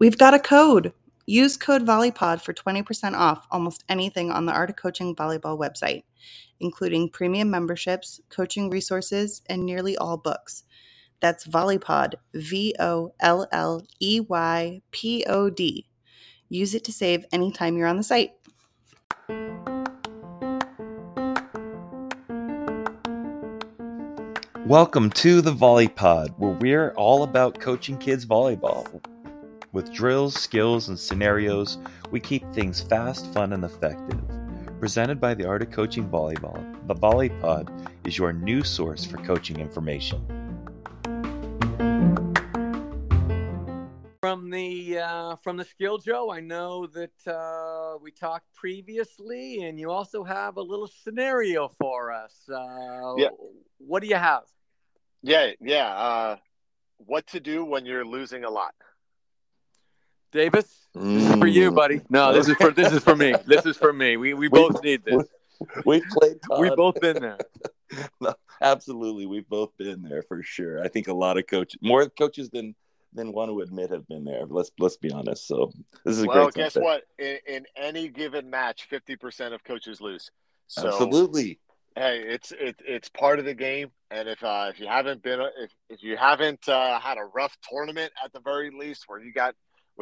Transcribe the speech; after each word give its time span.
We've 0.00 0.16
got 0.16 0.32
a 0.32 0.38
code. 0.38 0.94
Use 1.26 1.58
code 1.58 1.84
VOLLEYPOD 1.84 2.40
for 2.40 2.54
20% 2.54 3.12
off 3.12 3.46
almost 3.50 3.84
anything 3.86 4.30
on 4.30 4.46
the 4.46 4.52
Art 4.52 4.70
of 4.70 4.76
Coaching 4.76 5.14
Volleyball 5.14 5.58
website, 5.58 6.04
including 6.58 7.10
premium 7.10 7.50
memberships, 7.50 8.18
coaching 8.30 8.70
resources, 8.70 9.42
and 9.50 9.66
nearly 9.66 9.98
all 9.98 10.16
books. 10.16 10.64
That's 11.20 11.46
VolleyPod, 11.46 12.14
V 12.32 12.74
O 12.80 13.12
L 13.20 13.46
L 13.52 13.82
E 14.00 14.20
Y 14.20 14.80
P 14.90 15.22
O 15.28 15.50
D. 15.50 15.86
Use 16.48 16.74
it 16.74 16.84
to 16.84 16.92
save 16.94 17.26
anytime 17.30 17.76
you're 17.76 17.86
on 17.86 17.98
the 17.98 18.02
site. 18.02 18.30
Welcome 24.64 25.10
to 25.10 25.42
the 25.42 25.52
Volley 25.52 25.88
Pod, 25.88 26.32
where 26.38 26.52
we're 26.52 26.92
all 26.92 27.22
about 27.22 27.60
coaching 27.60 27.98
kids 27.98 28.24
volleyball. 28.24 29.02
With 29.72 29.92
drills, 29.92 30.34
skills, 30.34 30.88
and 30.88 30.98
scenarios, 30.98 31.78
we 32.10 32.18
keep 32.18 32.42
things 32.52 32.80
fast, 32.80 33.32
fun, 33.32 33.52
and 33.52 33.64
effective. 33.64 34.20
Presented 34.80 35.20
by 35.20 35.32
the 35.34 35.46
Art 35.46 35.62
of 35.62 35.70
Coaching 35.70 36.08
Volleyball, 36.08 36.58
the 36.88 36.94
Volley 36.94 37.28
Pod 37.28 37.70
is 38.04 38.18
your 38.18 38.32
new 38.32 38.64
source 38.64 39.04
for 39.04 39.18
coaching 39.18 39.60
information. 39.60 40.18
From 44.20 44.50
the 44.50 44.98
uh, 44.98 45.36
from 45.36 45.56
the 45.56 45.64
skill, 45.64 45.98
Joe, 45.98 46.32
I 46.32 46.40
know 46.40 46.86
that 46.88 47.32
uh, 47.32 47.96
we 48.02 48.10
talked 48.10 48.52
previously, 48.54 49.62
and 49.62 49.78
you 49.78 49.92
also 49.92 50.24
have 50.24 50.56
a 50.56 50.62
little 50.62 50.88
scenario 50.88 51.68
for 51.78 52.12
us. 52.12 52.34
Uh, 52.52 53.14
Yeah. 53.18 53.28
What 53.78 54.02
do 54.02 54.08
you 54.08 54.16
have? 54.16 54.42
Yeah, 55.22 55.52
yeah. 55.60 55.94
Uh, 55.94 56.36
what 56.96 57.28
to 57.28 57.38
do 57.40 57.64
when 57.64 57.86
you're 57.86 58.04
losing 58.04 58.42
a 58.42 58.50
lot? 58.50 58.74
Davis, 60.32 60.86
this 60.94 61.04
is 61.32 61.34
for 61.38 61.46
you, 61.46 61.70
Mm. 61.70 61.74
buddy. 61.74 62.00
No, 62.08 62.32
this 62.32 62.48
is 62.48 62.54
for 62.56 62.70
this 62.70 62.92
is 62.92 63.02
for 63.02 63.16
me. 63.16 63.34
This 63.46 63.66
is 63.66 63.76
for 63.76 63.92
me. 63.92 64.16
We 64.16 64.34
we 64.34 64.48
both 64.48 64.82
need 64.82 65.04
this. 65.04 65.24
We've 65.84 66.02
played 66.12 66.38
Tod. 66.48 66.60
We've 66.60 66.76
both 66.76 67.00
been 67.00 67.20
there. 67.20 67.38
No, 68.20 68.32
absolutely, 68.62 69.26
we've 69.26 69.48
both 69.48 69.76
been 69.76 70.00
there 70.02 70.22
for 70.22 70.44
sure. 70.44 70.80
I 70.80 70.86
think 70.86 71.08
a 71.08 71.12
lot 71.12 71.36
of 71.38 71.48
coaches, 71.48 71.76
more 71.82 72.08
coaches 72.08 72.48
than 72.48 72.76
than 73.12 73.32
one 73.32 73.52
would 73.56 73.66
admit, 73.66 73.90
have 73.90 74.06
been 74.06 74.22
there. 74.22 74.46
Let's 74.46 74.70
let's 74.78 74.96
be 74.96 75.10
honest. 75.10 75.48
So 75.48 75.72
this 76.04 76.16
is 76.16 76.22
a 76.22 76.26
Well, 76.28 76.44
great. 76.44 76.54
guess 76.54 76.74
topic. 76.74 76.84
what? 76.84 77.02
In, 77.18 77.38
in 77.48 77.66
any 77.76 78.08
given 78.08 78.48
match, 78.48 78.84
fifty 78.88 79.16
percent 79.16 79.54
of 79.54 79.64
coaches 79.64 80.00
lose. 80.00 80.30
So 80.68 80.86
Absolutely. 80.86 81.58
hey, 81.96 82.22
it's 82.28 82.52
it, 82.52 82.76
it's 82.86 83.08
part 83.08 83.40
of 83.40 83.44
the 83.44 83.54
game. 83.54 83.90
And 84.12 84.28
if 84.28 84.44
uh, 84.44 84.70
if 84.72 84.78
you 84.78 84.86
haven't 84.86 85.24
been 85.24 85.40
if, 85.40 85.72
if 85.88 86.00
you 86.04 86.16
haven't 86.16 86.68
uh, 86.68 87.00
had 87.00 87.18
a 87.18 87.24
rough 87.34 87.56
tournament 87.68 88.12
at 88.24 88.32
the 88.32 88.38
very 88.40 88.70
least, 88.70 89.06
where 89.08 89.18
you 89.18 89.32
got 89.32 89.56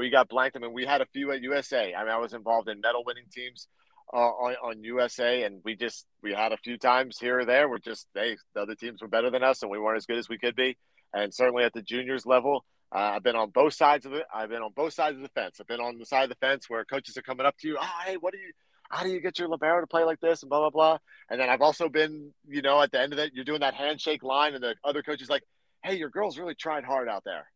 you 0.05 0.11
got 0.11 0.29
blanked. 0.29 0.57
I 0.57 0.61
mean, 0.61 0.73
we 0.73 0.85
had 0.85 1.01
a 1.01 1.07
few 1.07 1.33
at 1.33 1.43
USA. 1.43 1.95
I 1.95 2.03
mean, 2.05 2.13
I 2.13 2.19
was 2.19 2.33
involved 2.33 2.69
in 2.69 2.81
medal 2.81 3.03
winning 3.05 3.25
teams 3.33 3.69
uh, 4.13 4.17
on, 4.17 4.55
on 4.63 4.85
USA, 4.85 5.43
and 5.43 5.61
we 5.65 5.77
just 5.77 6.07
we 6.23 6.33
had 6.33 6.53
a 6.53 6.57
few 6.57 6.79
times 6.79 7.19
here 7.19 7.41
or 7.41 7.45
there 7.45 7.69
where 7.69 7.79
just 7.79 8.07
they 8.15 8.37
the 8.55 8.63
other 8.63 8.75
teams 8.75 9.03
were 9.03 9.09
better 9.09 9.31
than 9.31 9.43
us, 9.43 9.63
and 9.63 9.71
we 9.71 9.79
weren't 9.79 9.97
as 9.97 10.07
good 10.07 10.19
as 10.19 10.29
we 10.29 10.39
could 10.39 10.57
be. 10.57 10.77
And 11.13 11.33
certainly 11.33 11.65
at 11.65 11.73
the 11.73 11.83
juniors 11.83 12.27
level, 12.27 12.65
uh, 12.95 12.99
I've 12.99 13.23
been 13.23 13.37
on 13.37 13.51
both 13.51 13.75
sides 13.75 14.07
of 14.07 14.13
it. 14.13 14.25
I've 14.33 14.49
been 14.49 14.63
on 14.63 14.73
both 14.75 14.95
sides 14.95 15.17
of 15.17 15.23
the 15.23 15.29
fence. 15.29 15.59
I've 15.61 15.67
been 15.67 15.81
on 15.81 15.99
the 15.99 16.07
side 16.07 16.25
of 16.25 16.31
the 16.31 16.37
fence 16.37 16.69
where 16.69 16.85
coaches 16.85 17.17
are 17.17 17.23
coming 17.23 17.47
up 17.47 17.57
to 17.59 17.69
you, 17.69 17.79
oh, 17.81 17.91
hey, 18.07 18.17
what 18.17 18.33
do 18.33 18.39
you? 18.39 18.53
How 18.91 19.03
do 19.03 19.11
you 19.11 19.21
get 19.21 19.39
your 19.39 19.49
libero 19.49 19.83
to 19.83 19.87
play 19.87 20.05
like 20.05 20.21
this 20.21 20.43
and 20.43 20.49
blah 20.49 20.61
blah 20.61 20.71
blah? 20.71 20.99
And 21.31 21.39
then 21.39 21.51
I've 21.51 21.61
also 21.61 21.89
been, 21.89 22.33
you 22.47 22.63
know, 22.63 22.81
at 22.81 22.91
the 22.91 23.01
end 23.01 23.13
of 23.13 23.19
it, 23.19 23.33
you're 23.35 23.45
doing 23.45 23.61
that 23.61 23.75
handshake 23.75 24.23
line, 24.23 24.55
and 24.55 24.63
the 24.63 24.75
other 24.83 25.03
coach 25.03 25.21
is 25.21 25.29
like, 25.29 25.43
"Hey, 25.83 25.97
your 25.97 26.09
girls 26.09 26.39
really 26.39 26.55
tried 26.55 26.85
hard 26.85 27.09
out 27.09 27.25
there." 27.25 27.47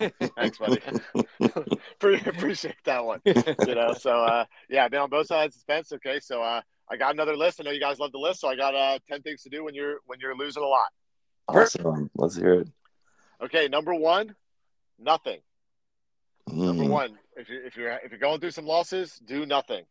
Thanks, 0.36 0.58
buddy. 0.58 0.80
Pre- 1.98 2.20
Appreciate 2.26 2.76
that 2.84 3.04
one. 3.04 3.20
You 3.24 3.74
know, 3.74 3.94
so 3.94 4.10
uh, 4.24 4.44
yeah, 4.68 4.84
I've 4.84 4.90
been 4.90 5.00
on 5.00 5.10
both 5.10 5.26
sides 5.26 5.56
of 5.56 5.62
the 5.66 5.72
fence. 5.72 5.92
Okay, 5.92 6.20
so 6.20 6.42
uh, 6.42 6.60
I 6.90 6.96
got 6.96 7.14
another 7.14 7.36
list. 7.36 7.60
I 7.60 7.64
know 7.64 7.70
you 7.70 7.80
guys 7.80 7.98
love 7.98 8.12
the 8.12 8.18
list, 8.18 8.40
so 8.40 8.48
I 8.48 8.56
got 8.56 8.74
uh, 8.74 8.98
ten 9.08 9.22
things 9.22 9.42
to 9.42 9.48
do 9.50 9.64
when 9.64 9.74
you're 9.74 9.98
when 10.06 10.18
you're 10.20 10.36
losing 10.36 10.62
a 10.62 10.66
lot. 10.66 10.86
Awesome. 11.48 12.10
Let's 12.16 12.36
hear 12.36 12.60
it. 12.60 12.68
Okay, 13.42 13.68
number 13.68 13.94
one, 13.94 14.34
nothing. 14.98 15.40
Number 16.50 16.84
Mm. 16.84 16.88
one, 16.90 17.18
if 17.36 17.48
you're 17.48 17.64
if 17.64 17.76
you're 17.76 17.90
if 18.04 18.10
you're 18.10 18.20
going 18.20 18.40
through 18.40 18.50
some 18.50 18.66
losses, 18.66 19.18
do 19.24 19.46
nothing. 19.46 19.84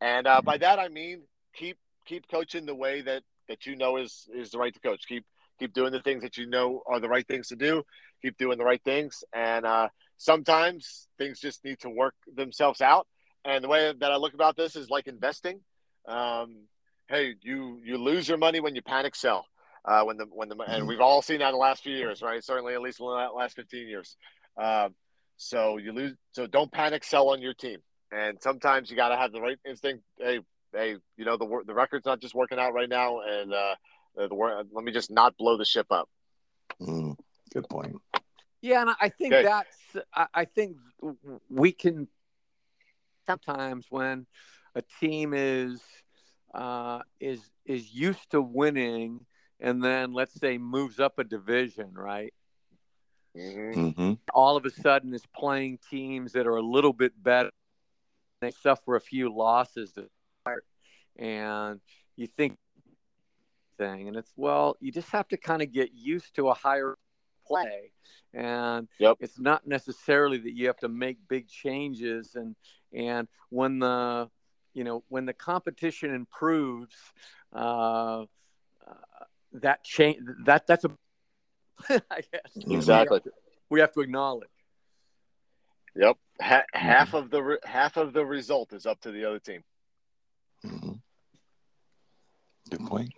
And 0.00 0.26
uh, 0.26 0.42
by 0.42 0.58
that 0.58 0.78
I 0.78 0.88
mean 0.88 1.22
keep 1.54 1.78
keep 2.04 2.28
coaching 2.28 2.66
the 2.66 2.74
way 2.74 3.00
that 3.00 3.22
that 3.48 3.64
you 3.66 3.74
know 3.76 3.96
is 3.96 4.28
is 4.34 4.50
the 4.50 4.58
right 4.58 4.74
to 4.74 4.80
coach. 4.80 5.06
Keep 5.08 5.24
keep 5.58 5.72
doing 5.72 5.92
the 5.92 6.00
things 6.00 6.22
that 6.22 6.36
you 6.36 6.46
know 6.46 6.82
are 6.86 7.00
the 7.00 7.08
right 7.08 7.26
things 7.26 7.48
to 7.48 7.56
do. 7.56 7.82
Keep 8.22 8.38
doing 8.38 8.58
the 8.58 8.64
right 8.64 8.82
things, 8.84 9.24
and 9.34 9.66
uh, 9.66 9.88
sometimes 10.16 11.08
things 11.18 11.40
just 11.40 11.64
need 11.64 11.78
to 11.80 11.90
work 11.90 12.14
themselves 12.34 12.80
out. 12.80 13.06
And 13.44 13.62
the 13.62 13.68
way 13.68 13.92
that 13.98 14.12
I 14.12 14.16
look 14.16 14.34
about 14.34 14.56
this 14.56 14.76
is 14.76 14.88
like 14.88 15.06
investing. 15.06 15.60
Um, 16.06 16.66
hey, 17.08 17.34
you 17.42 17.80
you 17.84 17.98
lose 17.98 18.28
your 18.28 18.38
money 18.38 18.60
when 18.60 18.74
you 18.74 18.82
panic 18.82 19.14
sell. 19.14 19.46
Uh, 19.84 20.02
when 20.02 20.16
the 20.16 20.24
when 20.30 20.48
the 20.48 20.56
and 20.66 20.88
we've 20.88 21.00
all 21.00 21.20
seen 21.20 21.40
that 21.40 21.48
in 21.48 21.52
the 21.52 21.58
last 21.58 21.82
few 21.82 21.94
years, 21.94 22.22
right? 22.22 22.42
Certainly, 22.42 22.74
at 22.74 22.80
least 22.80 23.00
in 23.00 23.06
the 23.06 23.12
last 23.12 23.54
fifteen 23.54 23.86
years. 23.86 24.16
Um, 24.56 24.94
so 25.36 25.76
you 25.76 25.92
lose. 25.92 26.14
So 26.32 26.46
don't 26.46 26.72
panic 26.72 27.04
sell 27.04 27.28
on 27.28 27.42
your 27.42 27.54
team. 27.54 27.80
And 28.12 28.40
sometimes 28.40 28.90
you 28.90 28.96
got 28.96 29.08
to 29.08 29.16
have 29.16 29.32
the 29.32 29.40
right 29.40 29.58
instinct. 29.66 30.04
Hey, 30.18 30.40
hey, 30.72 30.96
you 31.16 31.24
know 31.24 31.36
the 31.36 31.62
the 31.66 31.74
record's 31.74 32.06
not 32.06 32.20
just 32.20 32.34
working 32.34 32.58
out 32.58 32.72
right 32.72 32.88
now, 32.88 33.20
and 33.20 33.52
uh, 33.52 33.52
the, 33.52 33.74
the 33.74 33.74
wor- 33.74 33.74
let 34.16 34.84
me 34.84 34.92
just 34.92 35.10
not 35.10 35.36
blow 35.36 35.56
the 35.56 35.64
ship 35.64 35.86
up. 35.90 36.08
Mm. 36.80 37.16
Good 37.52 37.68
point. 37.68 37.96
Yeah, 38.60 38.82
and 38.82 38.90
I 39.00 39.08
think 39.08 39.32
Okay. 39.32 39.42
that's 39.42 39.96
I, 40.14 40.26
I 40.34 40.44
think 40.44 40.76
we 41.48 41.72
can 41.72 42.08
sometimes 43.26 43.86
when 43.90 44.26
a 44.74 44.82
team 44.82 45.32
is 45.34 45.82
uh, 46.54 47.00
is 47.20 47.50
is 47.64 47.92
used 47.92 48.30
to 48.30 48.40
winning 48.40 49.26
and 49.60 49.82
then 49.82 50.12
let's 50.12 50.34
say 50.38 50.58
moves 50.58 50.98
up 51.00 51.18
a 51.18 51.24
division, 51.24 51.92
right? 51.94 52.32
hmm 53.34 53.90
hmm 53.90 54.12
All 54.32 54.56
of 54.56 54.64
a 54.64 54.70
sudden 54.70 55.12
is 55.14 55.24
playing 55.34 55.78
teams 55.90 56.32
that 56.32 56.46
are 56.46 56.56
a 56.56 56.62
little 56.62 56.92
bit 56.92 57.12
better. 57.22 57.50
They 58.40 58.50
suffer 58.50 58.96
a 58.96 59.00
few 59.00 59.32
losses 59.34 59.92
to 59.92 60.08
start, 60.42 60.64
and 61.16 61.80
you 62.16 62.26
think 62.26 62.56
thing, 63.78 64.08
and 64.08 64.16
it's 64.16 64.32
well, 64.36 64.76
you 64.80 64.92
just 64.92 65.10
have 65.10 65.28
to 65.28 65.36
kind 65.36 65.62
of 65.62 65.72
get 65.72 65.90
used 65.94 66.34
to 66.36 66.48
a 66.48 66.54
higher 66.54 66.96
play, 67.46 67.92
and 68.32 68.88
Yep. 68.98 69.16
it's 69.20 69.38
not 69.38 69.66
necessarily 69.66 70.38
that 70.38 70.52
you 70.54 70.66
have 70.66 70.78
to 70.78 70.88
make 70.88 71.18
big 71.28 71.48
changes, 71.48 72.34
and 72.34 72.56
and 72.92 73.28
when 73.50 73.78
the 73.78 74.30
you 74.72 74.84
know 74.84 75.04
when 75.08 75.26
the 75.26 75.32
competition 75.32 76.14
improves, 76.14 76.94
uh, 77.54 78.22
uh, 78.86 78.94
that 79.52 79.84
change 79.84 80.18
that 80.44 80.66
that's 80.66 80.84
a 80.84 80.90
I 82.10 82.20
guess 82.32 82.64
Exactly. 82.68 83.20
we 83.70 83.80
have 83.80 83.92
to 83.92 84.00
acknowledge. 84.00 84.48
Yep. 85.96 86.16
Ha- 86.40 86.64
Half 86.72 87.14
of 87.14 87.30
the 87.30 87.42
re- 87.42 87.58
half 87.64 87.96
of 87.96 88.12
the 88.12 88.24
result 88.24 88.72
is 88.72 88.84
up 88.86 89.00
to 89.02 89.12
the 89.12 89.24
other 89.24 89.38
team. 89.38 89.62
Mm-hmm. 90.64 90.92
Good 92.70 92.86
point. 92.86 93.12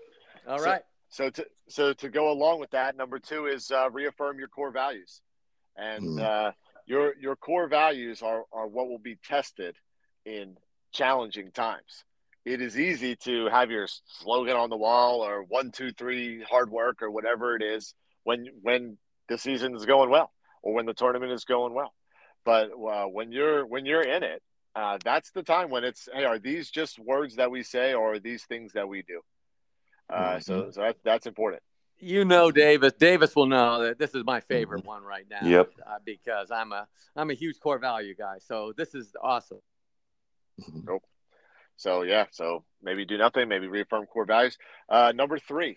All 0.47 0.59
So- 0.59 0.65
So 1.09 1.31
to 1.31 1.47
so 1.69 1.93
to 1.95 2.09
go 2.09 2.31
along 2.31 2.59
with 2.61 2.71
that, 2.71 2.97
number 2.97 3.19
two 3.21 3.47
is 3.47 3.71
uh, 3.71 3.89
reaffirm 3.91 4.39
your 4.41 4.49
core 4.49 4.73
values, 4.73 5.23
and 5.77 6.19
Mm. 6.19 6.21
uh, 6.21 6.53
your 6.84 7.15
your 7.17 7.37
core 7.37 7.69
values 7.69 8.23
are 8.23 8.45
are 8.53 8.67
what 8.67 8.89
will 8.89 8.99
be 8.99 9.15
tested 9.17 9.77
in 10.25 10.59
challenging 10.91 11.53
times. 11.53 12.05
It 12.45 12.61
is 12.61 12.79
easy 12.79 13.15
to 13.17 13.47
have 13.47 13.71
your 13.71 13.87
slogan 13.87 14.57
on 14.57 14.69
the 14.69 14.77
wall 14.77 15.25
or 15.25 15.43
one 15.45 15.71
two 15.71 15.93
three 15.93 16.43
hard 16.43 16.71
work 16.71 17.03
or 17.03 17.11
whatever 17.11 17.55
it 17.55 17.63
is 17.63 17.95
when 18.25 18.47
when 18.63 18.99
the 19.28 19.39
season 19.39 19.75
is 19.77 19.87
going 19.87 20.11
well 20.11 20.33
or 20.63 20.75
when 20.75 20.87
the 20.87 20.95
tournament 20.95 21.33
is 21.33 21.45
going 21.45 21.73
well. 21.73 21.95
But 22.45 22.73
uh, 22.73 23.07
when 23.07 23.31
you're 23.33 23.65
when 23.65 23.87
you're 23.87 24.03
in 24.03 24.22
it, 24.25 24.42
uh, 24.75 24.99
that's 25.04 25.31
the 25.31 25.45
time 25.45 25.71
when 25.71 25.84
it's 25.84 26.09
hey, 26.13 26.25
are 26.25 26.39
these 26.41 26.69
just 26.71 26.99
words 26.99 27.37
that 27.37 27.51
we 27.53 27.63
say 27.63 27.95
or 27.95 28.15
are 28.15 28.19
these 28.21 28.45
things 28.45 28.72
that 28.72 28.89
we 28.89 29.03
do? 29.03 29.22
Uh, 30.08 30.38
So 30.41 30.70
so 30.70 30.80
that, 30.80 30.97
that's 31.04 31.26
important. 31.26 31.62
You 31.98 32.24
know, 32.24 32.50
Davis. 32.50 32.92
Davis 32.98 33.34
will 33.34 33.47
know 33.47 33.82
that 33.84 33.98
this 33.98 34.14
is 34.14 34.22
my 34.24 34.41
favorite 34.41 34.84
one 34.84 35.03
right 35.03 35.24
now. 35.30 35.47
Yep. 35.47 35.72
Uh, 35.86 35.98
because 36.04 36.50
I'm 36.50 36.72
a 36.72 36.86
I'm 37.16 37.30
a 37.30 37.34
huge 37.34 37.58
core 37.58 37.78
value 37.78 38.14
guy. 38.14 38.36
So 38.38 38.72
this 38.76 38.94
is 38.94 39.14
awesome. 39.22 39.60
Mhm. 40.60 41.00
So 41.76 42.03
yeah, 42.03 42.26
so 42.30 42.64
maybe 42.82 43.04
do 43.04 43.18
nothing, 43.18 43.48
maybe 43.48 43.68
reaffirm 43.68 44.06
core 44.06 44.24
values. 44.24 44.56
Uh, 44.88 45.12
number 45.14 45.38
three, 45.38 45.76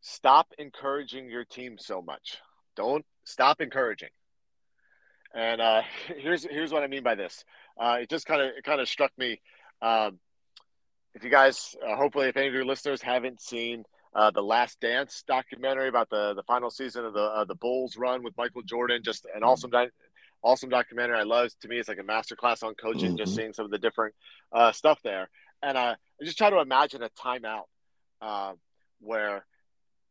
stop 0.00 0.52
encouraging 0.58 1.28
your 1.30 1.44
team 1.44 1.76
so 1.78 2.00
much. 2.00 2.38
Don't 2.74 3.04
stop 3.24 3.60
encouraging. 3.60 4.10
And 5.34 5.60
uh, 5.60 5.82
here's 6.16 6.44
here's 6.44 6.72
what 6.72 6.82
I 6.82 6.86
mean 6.86 7.02
by 7.02 7.14
this. 7.14 7.44
Uh, 7.78 7.98
it 8.00 8.10
just 8.10 8.26
kind 8.26 8.40
of 8.40 8.48
it 8.56 8.64
kind 8.64 8.80
of 8.80 8.88
struck 8.88 9.12
me. 9.18 9.40
Um, 9.82 10.18
if 11.16 11.24
you 11.24 11.30
guys, 11.30 11.74
uh, 11.84 11.96
hopefully, 11.96 12.28
if 12.28 12.36
any 12.36 12.46
of 12.46 12.52
your 12.52 12.66
listeners 12.66 13.00
haven't 13.00 13.40
seen 13.40 13.84
uh, 14.14 14.30
the 14.30 14.42
Last 14.42 14.78
Dance 14.80 15.24
documentary 15.26 15.88
about 15.88 16.10
the 16.10 16.34
the 16.34 16.42
final 16.42 16.70
season 16.70 17.06
of 17.06 17.14
the 17.14 17.22
uh, 17.22 17.44
the 17.46 17.54
Bulls 17.54 17.96
run 17.96 18.22
with 18.22 18.36
Michael 18.36 18.60
Jordan, 18.60 19.00
just 19.02 19.26
an 19.34 19.42
awesome 19.42 19.70
di- 19.70 19.88
awesome 20.42 20.68
documentary. 20.68 21.18
I 21.18 21.22
love. 21.22 21.50
To 21.62 21.68
me, 21.68 21.78
it's 21.78 21.88
like 21.88 21.98
a 21.98 22.02
masterclass 22.02 22.62
on 22.62 22.74
coaching. 22.74 23.08
Mm-hmm. 23.08 23.16
Just 23.16 23.34
seeing 23.34 23.54
some 23.54 23.64
of 23.64 23.70
the 23.70 23.78
different 23.78 24.14
uh, 24.52 24.72
stuff 24.72 25.00
there, 25.02 25.30
and 25.62 25.78
uh, 25.78 25.96
I 26.20 26.24
just 26.24 26.36
try 26.36 26.50
to 26.50 26.60
imagine 26.60 27.02
a 27.02 27.08
timeout 27.08 27.64
uh, 28.20 28.52
where 29.00 29.46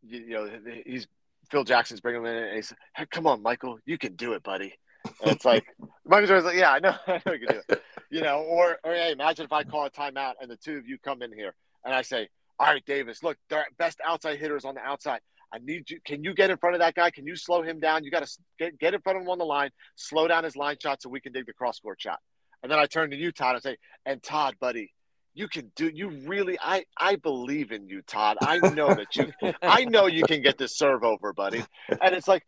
you, 0.02 0.20
you, 0.22 0.34
know 0.34 0.50
he's 0.88 1.08
Phil 1.52 1.64
Jackson's 1.66 2.02
bringing 2.02 2.22
him 2.22 2.28
in, 2.28 2.36
and 2.36 2.56
he's, 2.56 2.74
hey, 2.96 3.06
"Come 3.12 3.28
on, 3.28 3.44
Michael, 3.44 3.78
you 3.86 4.00
can 4.00 4.16
do 4.16 4.34
it, 4.34 4.42
buddy." 4.42 4.74
And 5.22 5.34
it's 5.34 5.46
like 5.46 5.66
Michael 6.04 6.26
Jordan's 6.26 6.48
like, 6.48 6.58
"Yeah, 6.58 6.72
I 6.72 6.80
know, 6.80 6.96
I 7.08 7.22
know 7.24 7.34
you 7.34 7.46
can 7.46 7.58
do 7.58 7.62
it." 7.70 7.84
You 8.10 8.22
know, 8.22 8.40
or 8.40 8.78
or 8.84 8.94
hey, 8.94 9.12
imagine 9.12 9.46
if 9.46 9.52
I 9.54 9.64
call 9.64 9.86
a 9.86 9.90
timeout 9.90 10.34
and 10.42 10.50
the 10.50 10.58
two 10.58 10.78
of 10.78 10.88
you 10.88 10.98
come 10.98 11.22
in 11.22 11.32
here 11.32 11.56
and 11.84 11.94
I 11.94 12.02
say, 12.02 12.30
"All 12.60 12.68
right, 12.68 12.86
Davis, 12.86 13.24
look, 13.24 13.38
best 13.78 14.00
outside 14.06 14.40
hitters 14.40 14.66
on 14.66 14.76
the 14.76 14.82
outside." 14.82 15.22
I 15.54 15.60
need 15.60 15.90
you. 15.90 16.00
Can 16.04 16.24
you 16.24 16.34
get 16.34 16.50
in 16.50 16.58
front 16.58 16.76
of 16.76 16.82
that 16.82 16.96
guy? 16.96 17.12
Can 17.12 17.26
you 17.26 17.36
slow 17.36 17.62
him 17.62 17.80
down? 17.80 18.04
You 18.04 18.12
got 18.12 18.26
to 18.26 18.38
get, 18.60 18.78
get 18.78 18.94
in 18.94 19.02
front 19.02 19.18
of 19.18 19.24
him 19.24 19.30
on 19.30 19.38
the 19.38 19.46
line, 19.46 19.70
slow 19.96 20.28
down 20.28 20.44
his 20.44 20.56
line 20.56 20.76
shot 20.82 21.02
so 21.02 21.10
we 21.10 21.22
can 21.22 21.32
dig 21.32 21.46
the 21.46 21.54
cross 21.54 21.80
court 21.80 22.02
shot. 22.02 22.20
And 22.62 22.72
then 22.72 22.80
I 22.80 22.88
turn 22.88 23.12
to 23.12 23.16
you, 23.16 23.32
Tod, 23.32 23.56
and 23.56 23.64
say, 23.64 23.78
and 24.06 24.22
Tod, 24.22 24.56
buddy, 24.60 24.92
you 25.36 25.48
can 25.48 25.72
do 25.76 25.92
you 25.94 26.10
really 26.26 26.58
I 26.60 26.86
I 26.98 27.18
believe 27.18 27.72
in 27.72 27.88
you, 27.88 28.02
Tod. 28.02 28.38
I 28.42 28.58
know 28.58 28.94
that 28.94 29.16
you 29.16 29.32
I 29.62 29.86
know 29.86 30.08
you 30.08 30.24
can 30.24 30.42
get 30.42 30.58
this 30.58 30.78
serve 30.78 31.04
over, 31.04 31.34
buddy. 31.34 31.64
And 31.90 32.16
it's 32.16 32.28
like 32.28 32.46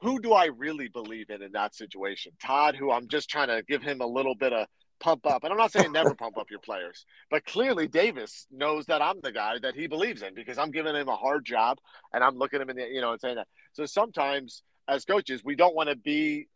who 0.00 0.20
do 0.20 0.32
I 0.32 0.46
really 0.46 0.88
believe 0.88 1.30
in 1.30 1.42
in 1.42 1.52
that 1.52 1.74
situation? 1.74 2.32
Tod, 2.42 2.76
who 2.76 2.90
I'm 2.90 3.08
just 3.08 3.30
trying 3.30 3.48
to 3.48 3.62
give 3.66 3.82
him 3.82 4.00
a 4.00 4.06
little 4.06 4.34
bit 4.34 4.52
of 4.52 4.66
pump 5.00 5.26
up. 5.26 5.44
And 5.44 5.52
I'm 5.52 5.58
not 5.58 5.72
saying 5.72 5.92
never 5.92 6.14
pump 6.14 6.38
up 6.38 6.50
your 6.50 6.60
players, 6.60 7.04
but 7.30 7.44
clearly 7.44 7.88
Davis 7.88 8.46
knows 8.50 8.86
that 8.86 9.02
I'm 9.02 9.20
the 9.22 9.32
guy 9.32 9.58
that 9.62 9.74
he 9.74 9.86
believes 9.86 10.22
in 10.22 10.34
because 10.34 10.58
I'm 10.58 10.70
giving 10.70 10.94
him 10.94 11.08
a 11.08 11.16
hard 11.16 11.44
job 11.44 11.78
and 12.12 12.24
I'm 12.24 12.36
looking 12.36 12.60
him 12.60 12.70
in 12.70 12.76
the, 12.76 12.86
you 12.86 13.00
know, 13.00 13.12
and 13.12 13.20
saying 13.20 13.36
that. 13.36 13.48
So 13.72 13.86
sometimes 13.86 14.62
as 14.88 15.04
coaches, 15.04 15.42
we 15.44 15.56
don't 15.56 15.74
want 15.74 15.88
to 15.88 15.96
be 15.96 16.48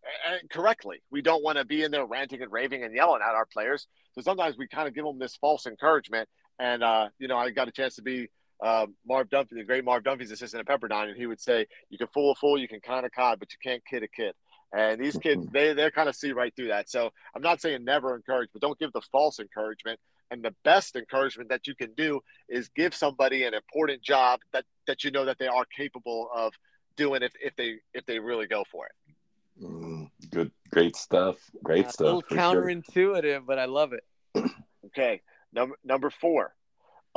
correctly. 0.50 1.03
We 1.11 1.23
don't 1.23 1.43
want 1.43 1.59
to 1.59 1.65
be 1.65 1.83
in 1.83 1.91
there 1.91 2.06
ranting 2.06 2.43
and 2.43 2.53
raving 2.53 2.85
and 2.85 2.95
yelling 2.95 3.23
at 3.23 3.35
our 3.35 3.47
players. 3.47 3.87
So 4.12 4.21
sometimes 4.21 4.56
we 4.59 4.69
kind 4.69 4.87
of 4.89 4.95
give 4.95 5.05
them 5.05 5.19
this 5.19 5.37
false 5.37 5.67
encouragement. 5.67 6.29
And, 6.59 6.83
uh, 6.83 7.09
you 7.19 7.29
know, 7.29 7.39
I 7.39 7.50
got 7.50 7.69
a 7.69 7.73
chance 7.73 7.97
to 7.97 8.03
be 8.03 8.29
uh, 8.62 8.87
Marv 9.06 9.28
Dunphy, 9.28 9.50
the 9.50 9.64
great 9.64 9.84
Marv 9.84 10.02
Dunphy's 10.02 10.31
assistant 10.31 10.69
at 10.69 10.81
Pepperdine, 10.81 11.08
and 11.08 11.16
he 11.16 11.26
would 11.26 11.40
say, 11.40 11.66
you 11.90 11.99
can 11.99 12.08
fool 12.08 12.32
a 12.32 12.34
fool, 12.34 12.58
you 12.58 12.69
can 12.69 12.81
kind 12.81 13.06
of 13.06 13.12
cod, 13.12 13.38
but 13.38 13.49
you 13.52 13.58
can't 13.62 13.84
kid 13.87 14.02
a 14.02 14.08
kid. 14.08 14.34
And 14.72 15.00
these 15.00 15.16
kids, 15.16 15.46
mm-hmm. 15.46 15.52
they 15.52 15.72
they 15.72 15.90
kind 15.90 16.08
of 16.08 16.16
see 16.16 16.32
right 16.32 16.55
through 16.55 16.69
that. 16.69 16.90
So 16.90 17.10
I'm 17.34 17.43
not 17.43 17.60
saying 17.60 17.84
never 17.84 18.14
encourage, 18.14 18.50
but 18.52 18.60
don't 18.60 18.78
give 18.78 18.93
the 18.93 19.00
false 19.12 19.38
encouragement. 19.38 19.99
And 20.31 20.44
the 20.44 20.55
best 20.62 20.94
encouragement 20.94 21.49
that 21.49 21.66
you 21.66 21.75
can 21.75 21.94
do 21.96 22.20
is 22.50 22.69
give 22.76 22.94
somebody 22.94 23.44
an 23.44 23.55
important 23.55 24.02
job 24.02 24.40
that 24.52 24.64
that 24.87 25.04
you 25.04 25.11
know 25.11 25.25
that 25.25 25.38
they 25.38 25.46
are 25.46 25.64
capable 25.75 26.28
of 26.34 26.52
doing 26.96 27.22
if, 27.22 27.32
if 27.40 27.56
they 27.56 27.76
if 27.94 28.04
they 28.04 28.19
really 28.19 28.46
go 28.46 28.62
for 28.70 28.87
it. 28.87 29.64
Mm, 29.64 30.11
good, 30.31 30.52
great 30.70 30.96
stuff. 30.96 31.37
Great 31.64 31.87
yeah, 31.87 31.90
stuff. 31.90 32.00
A 32.00 32.04
little 32.04 32.22
counterintuitive, 32.22 33.22
sure. 33.22 33.40
but 33.40 33.58
I 33.58 33.64
love 33.64 33.94
it. 33.94 34.04
okay, 34.87 35.22
number 35.52 35.76
number 35.82 36.11
four, 36.11 36.54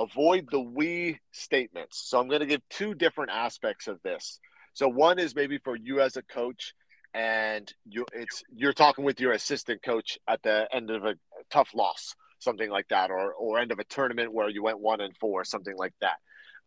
avoid 0.03 0.48
the 0.51 0.59
we 0.59 1.19
statements. 1.31 2.03
So 2.09 2.19
I'm 2.19 2.27
going 2.27 2.42
to 2.42 2.45
give 2.45 2.62
two 2.69 2.94
different 2.94 3.31
aspects 3.31 3.88
of 3.88 4.01
this. 4.03 4.39
So 4.74 4.88
one 4.88 5.19
is 5.19 5.36
maybe 5.36 5.57
for 5.57 5.75
you 5.75 6.01
as 6.01 6.18
a 6.18 6.24
coach 6.24 6.74
and 7.13 7.71
you 7.86 8.06
it's 8.13 8.44
you're 8.53 8.74
talking 8.74 9.03
with 9.03 9.19
your 9.19 9.33
assistant 9.33 9.83
coach 9.83 10.18
at 10.27 10.42
the 10.44 10.68
end 10.74 10.89
of 10.89 11.03
a 11.03 11.15
tough 11.50 11.69
loss, 11.75 12.15
something 12.39 12.69
like 12.69 12.88
that, 12.89 13.12
or 13.12 13.33
or 13.33 13.59
end 13.59 13.71
of 13.71 13.80
a 13.80 13.83
tournament 13.83 14.33
where 14.33 14.50
you 14.50 14.63
went 14.63 14.80
one 14.80 15.01
and 15.01 15.15
four, 15.18 15.44
something 15.44 15.75
like 15.75 15.94
that, 16.00 16.18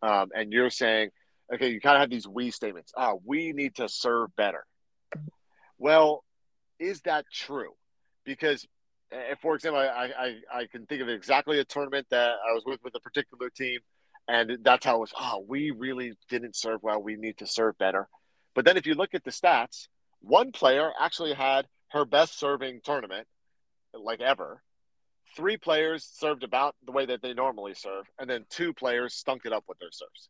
um, 0.03 0.29
and 0.35 0.53
you're 0.53 0.71
saying, 0.71 1.09
okay, 1.53 1.71
you 1.71 1.81
kind 1.81 1.97
of 1.97 2.01
have 2.01 2.11
these 2.11 2.29
we 2.29 2.51
statements. 2.51 2.93
Ah, 2.97 3.13
oh, 3.13 3.23
we 3.25 3.53
need 3.53 3.75
to 3.77 3.89
serve 3.89 4.35
better. 4.37 4.65
Well, 5.79 6.25
is 6.79 7.01
that 7.03 7.25
true? 7.33 7.73
Because, 8.25 8.67
for 9.41 9.55
example, 9.55 9.81
I, 9.81 10.11
I 10.19 10.59
I 10.61 10.67
can 10.67 10.87
think 10.87 11.03
of 11.03 11.09
exactly 11.09 11.59
a 11.59 11.65
tournament 11.65 12.07
that 12.11 12.31
I 12.31 12.53
was 12.53 12.63
with 12.67 12.81
with 12.83 12.95
a 12.95 13.01
particular 13.01 13.51
team, 13.51 13.81
and 14.29 14.59
that's 14.63 14.85
how 14.85 14.97
it 14.97 15.01
was. 15.01 15.13
Oh, 15.19 15.45
we 15.47 15.71
really 15.71 16.15
didn't 16.29 16.57
serve 16.57 16.83
well. 16.83 17.03
We 17.03 17.17
need 17.17 17.39
to 17.39 17.47
serve 17.47 17.79
better. 17.79 18.09
But 18.55 18.65
then 18.65 18.77
if 18.77 18.87
you 18.87 18.95
look 18.95 19.15
at 19.15 19.25
the 19.25 19.31
stats, 19.31 19.89
one 20.21 20.53
player 20.53 20.91
actually 21.01 21.35
had 21.35 21.67
her 21.91 22.05
best 22.05 22.39
serving 22.39 22.81
tournament, 22.85 23.27
like 23.93 24.21
ever. 24.21 24.63
Three 25.37 25.57
players 25.57 26.09
served 26.13 26.45
about 26.45 26.77
the 26.85 26.93
way 26.93 27.07
that 27.07 27.21
they 27.21 27.35
normally 27.35 27.75
serve, 27.75 28.07
and 28.19 28.31
then 28.31 28.45
two 28.51 28.73
players 28.73 29.15
stunk 29.15 29.43
it 29.45 29.53
up 29.53 29.65
with 29.67 29.79
their 29.81 29.91
serves. 29.91 30.29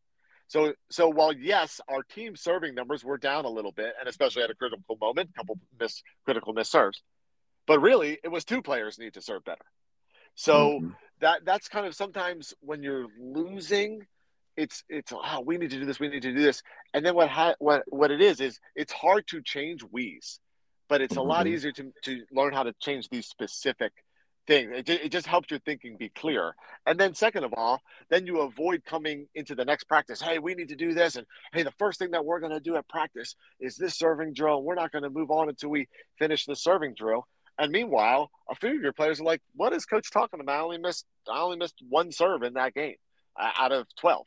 So, 0.48 0.72
so 0.90 1.08
while 1.08 1.32
yes, 1.32 1.80
our 1.88 2.02
team 2.02 2.36
serving 2.36 2.74
numbers 2.74 3.04
were 3.04 3.18
down 3.18 3.44
a 3.44 3.50
little 3.50 3.72
bit, 3.72 3.94
and 3.98 4.08
especially 4.08 4.42
at 4.42 4.50
a 4.50 4.54
critical 4.54 4.96
moment, 5.00 5.30
a 5.30 5.32
couple 5.38 5.58
miss 5.78 6.02
critical 6.24 6.52
miss 6.52 6.70
serves, 6.70 7.02
but 7.66 7.80
really 7.80 8.18
it 8.22 8.28
was 8.28 8.44
two 8.44 8.62
players 8.62 8.98
need 8.98 9.14
to 9.14 9.22
serve 9.22 9.44
better. 9.44 9.64
So 10.34 10.80
mm-hmm. 10.80 10.88
that 11.20 11.44
that's 11.44 11.68
kind 11.68 11.86
of 11.86 11.94
sometimes 11.94 12.54
when 12.60 12.82
you're 12.82 13.06
losing, 13.18 14.06
it's 14.56 14.84
it's 14.88 15.12
oh 15.12 15.40
we 15.40 15.58
need 15.58 15.70
to 15.70 15.78
do 15.78 15.84
this 15.84 15.98
we 15.98 16.08
need 16.08 16.22
to 16.22 16.32
do 16.32 16.42
this 16.42 16.62
and 16.92 17.04
then 17.04 17.14
what 17.14 17.28
ha- 17.28 17.54
what 17.58 17.82
what 17.88 18.10
it 18.10 18.20
is 18.20 18.40
is 18.40 18.60
it's 18.76 18.92
hard 18.92 19.26
to 19.26 19.42
change 19.42 19.82
we's 19.90 20.38
but 20.88 21.00
it's 21.00 21.16
a 21.16 21.22
lot 21.22 21.46
mm-hmm. 21.46 21.54
easier 21.54 21.72
to 21.72 21.92
to 22.02 22.22
learn 22.32 22.52
how 22.52 22.62
to 22.62 22.72
change 22.80 23.08
these 23.08 23.26
specific 23.26 23.92
things 24.46 24.70
it, 24.74 24.88
it 24.88 25.10
just 25.10 25.26
helps 25.26 25.50
your 25.50 25.60
thinking 25.60 25.96
be 25.96 26.08
clear 26.10 26.54
and 26.86 27.00
then 27.00 27.14
second 27.14 27.44
of 27.44 27.54
all 27.56 27.80
then 28.10 28.26
you 28.26 28.40
avoid 28.40 28.84
coming 28.84 29.26
into 29.34 29.54
the 29.54 29.64
next 29.64 29.84
practice 29.84 30.20
hey 30.20 30.38
we 30.38 30.54
need 30.54 30.68
to 30.68 30.76
do 30.76 30.92
this 30.92 31.16
and 31.16 31.26
hey 31.52 31.62
the 31.62 31.72
first 31.72 31.98
thing 31.98 32.10
that 32.10 32.24
we're 32.24 32.40
going 32.40 32.52
to 32.52 32.60
do 32.60 32.76
at 32.76 32.86
practice 32.88 33.34
is 33.58 33.76
this 33.76 33.96
serving 33.96 34.34
drill 34.34 34.62
we're 34.62 34.74
not 34.74 34.92
going 34.92 35.02
to 35.02 35.10
move 35.10 35.30
on 35.30 35.48
until 35.48 35.70
we 35.70 35.88
finish 36.18 36.44
the 36.44 36.54
serving 36.54 36.94
drill 36.94 37.26
and 37.58 37.72
meanwhile 37.72 38.30
a 38.50 38.54
few 38.54 38.76
of 38.76 38.82
your 38.82 38.92
players 38.92 39.20
are 39.20 39.24
like 39.24 39.40
what 39.54 39.72
is 39.72 39.84
coach 39.86 40.10
talking 40.10 40.40
about 40.40 40.58
i 40.58 40.62
only 40.62 40.78
missed 40.78 41.06
i 41.30 41.40
only 41.40 41.56
missed 41.56 41.76
one 41.88 42.10
serve 42.10 42.42
in 42.42 42.54
that 42.54 42.74
game 42.74 42.96
uh, 43.38 43.50
out 43.58 43.72
of 43.72 43.86
12 43.96 44.24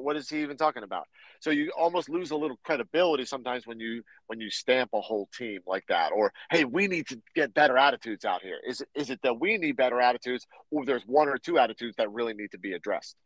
what 0.00 0.16
is 0.16 0.28
he 0.28 0.42
even 0.42 0.56
talking 0.56 0.82
about? 0.82 1.06
So 1.40 1.50
you 1.50 1.70
almost 1.76 2.08
lose 2.08 2.30
a 2.30 2.36
little 2.36 2.58
credibility 2.64 3.24
sometimes 3.24 3.66
when 3.66 3.80
you 3.80 4.02
when 4.26 4.40
you 4.40 4.50
stamp 4.50 4.90
a 4.94 5.00
whole 5.00 5.28
team 5.36 5.60
like 5.66 5.84
that. 5.88 6.12
Or 6.12 6.32
hey, 6.50 6.64
we 6.64 6.86
need 6.86 7.06
to 7.08 7.20
get 7.34 7.54
better 7.54 7.76
attitudes 7.76 8.24
out 8.24 8.42
here. 8.42 8.58
Is 8.66 8.82
is 8.94 9.10
it 9.10 9.20
that 9.22 9.38
we 9.38 9.58
need 9.58 9.76
better 9.76 10.00
attitudes, 10.00 10.46
or 10.70 10.84
there's 10.84 11.04
one 11.06 11.28
or 11.28 11.38
two 11.38 11.58
attitudes 11.58 11.96
that 11.98 12.10
really 12.10 12.34
need 12.34 12.50
to 12.52 12.58
be 12.58 12.72
addressed? 12.72 13.16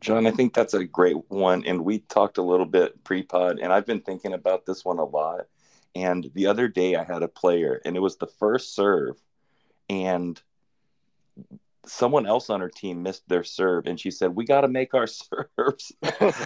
John, 0.00 0.26
I 0.26 0.30
think 0.30 0.54
that's 0.54 0.72
a 0.72 0.84
great 0.84 1.16
one, 1.28 1.62
and 1.66 1.84
we 1.84 1.98
talked 1.98 2.38
a 2.38 2.42
little 2.42 2.64
bit 2.64 3.04
pre-pod, 3.04 3.58
and 3.60 3.70
I've 3.70 3.84
been 3.84 4.00
thinking 4.00 4.32
about 4.32 4.64
this 4.64 4.82
one 4.82 4.98
a 4.98 5.04
lot. 5.04 5.42
And 5.94 6.30
the 6.34 6.46
other 6.46 6.68
day, 6.68 6.94
I 6.94 7.04
had 7.04 7.22
a 7.22 7.28
player, 7.28 7.80
and 7.84 7.96
it 7.96 8.00
was 8.00 8.16
the 8.16 8.26
first 8.26 8.74
serve, 8.74 9.20
and 9.88 10.40
someone 11.86 12.26
else 12.26 12.50
on 12.50 12.60
her 12.60 12.68
team 12.68 13.02
missed 13.02 13.26
their 13.28 13.42
serve 13.42 13.86
and 13.86 13.98
she 13.98 14.10
said 14.10 14.34
we 14.34 14.44
got 14.44 14.60
to 14.60 14.68
make 14.68 14.94
our 14.94 15.06
serves 15.56 15.92